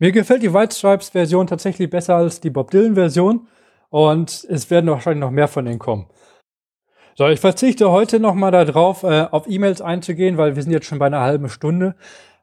Mir 0.00 0.12
gefällt 0.12 0.42
die 0.42 0.52
White 0.52 0.74
Stripes 0.74 1.10
Version 1.10 1.46
tatsächlich 1.46 1.88
besser 1.88 2.16
als 2.16 2.40
die 2.40 2.50
Bob 2.50 2.70
Dylan 2.70 2.94
Version. 2.94 3.48
und 3.90 4.44
es 4.50 4.70
werden 4.70 4.90
wahrscheinlich 4.90 5.20
noch 5.20 5.30
mehr 5.30 5.48
von 5.48 5.64
denen 5.64 5.78
kommen. 5.78 6.08
So, 7.14 7.26
ich 7.26 7.40
verzichte 7.40 7.90
heute 7.90 8.20
nochmal 8.20 8.52
darauf, 8.52 9.02
äh, 9.02 9.26
auf 9.30 9.48
E-Mails 9.48 9.80
einzugehen, 9.80 10.36
weil 10.36 10.54
wir 10.54 10.62
sind 10.62 10.72
jetzt 10.72 10.86
schon 10.86 10.98
bei 11.00 11.06
einer 11.06 11.20
halben 11.20 11.48
Stunde. 11.48 11.96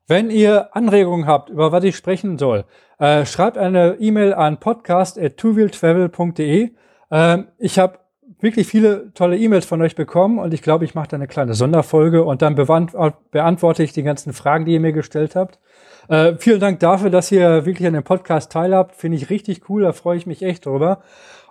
Wenn 0.08 0.30
ihr 0.30 0.76
Anregungen 0.76 1.28
habt, 1.28 1.50
über 1.50 1.72
was 1.72 1.84
ich 1.84 1.96
sprechen 1.96 2.38
soll, 2.38 2.66
äh, 3.00 3.26
schreibt 3.26 3.58
eine 3.58 3.96
E-Mail 4.00 4.34
an 4.34 4.60
podcast.twowheeltravel.de. 4.60 6.72
Äh, 7.10 7.38
ich 7.58 7.80
habe 7.80 8.00
wirklich 8.40 8.68
viele 8.68 9.14
tolle 9.14 9.38
E-Mails 9.38 9.66
von 9.66 9.82
euch 9.82 9.96
bekommen 9.96 10.40
und 10.40 10.54
ich 10.54 10.62
glaube, 10.62 10.86
ich 10.86 10.96
mache 10.96 11.08
da 11.08 11.18
eine 11.18 11.28
kleine 11.28 11.54
Sonderfolge 11.54 12.24
und 12.24 12.42
dann 12.42 12.56
beantworte 12.56 13.84
ich 13.84 13.94
die 13.94 14.04
ganzen 14.04 14.34
Fragen, 14.34 14.66
die 14.66 14.74
ihr 14.74 14.80
mir 14.80 14.94
gestellt 14.94 15.36
habt. 15.36 15.60
Äh, 16.10 16.36
vielen 16.38 16.60
Dank 16.60 16.80
dafür, 16.80 17.10
dass 17.10 17.32
ihr 17.32 17.66
wirklich 17.66 17.88
an 17.88 17.94
dem 17.94 18.04
Podcast 18.04 18.52
teilhabt. 18.52 18.96
Finde 18.96 19.18
ich 19.18 19.30
richtig 19.30 19.70
cool, 19.70 19.84
da 19.84 19.94
freue 19.94 20.18
ich 20.18 20.28
mich 20.28 20.44
echt 20.44 20.66
drüber. 20.66 21.02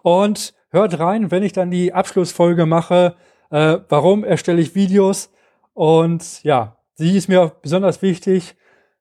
Und 0.03 0.55
Hört 0.75 0.99
rein, 0.99 1.31
wenn 1.31 1.45
ich 1.45 1.53
dann 1.53 1.71
die 1.71 1.93
Abschlussfolge 1.93 2.67
mache. 2.67 3.15
Äh, 3.51 3.79
warum 3.89 4.25
erstelle 4.25 4.61
ich 4.61 4.75
Videos? 4.75 5.31
Und 5.73 6.43
ja, 6.43 6.79
sie 6.95 7.17
ist 7.17 7.29
mir 7.29 7.57
besonders 7.63 8.03
wichtig. 8.03 8.57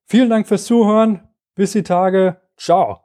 Vielen 0.05 0.29
Dank 0.29 0.47
fürs 0.47 0.65
Zuhören. 0.65 1.27
Bis 1.55 1.71
die 1.73 1.83
Tage. 1.83 2.41
Ciao. 2.57 3.02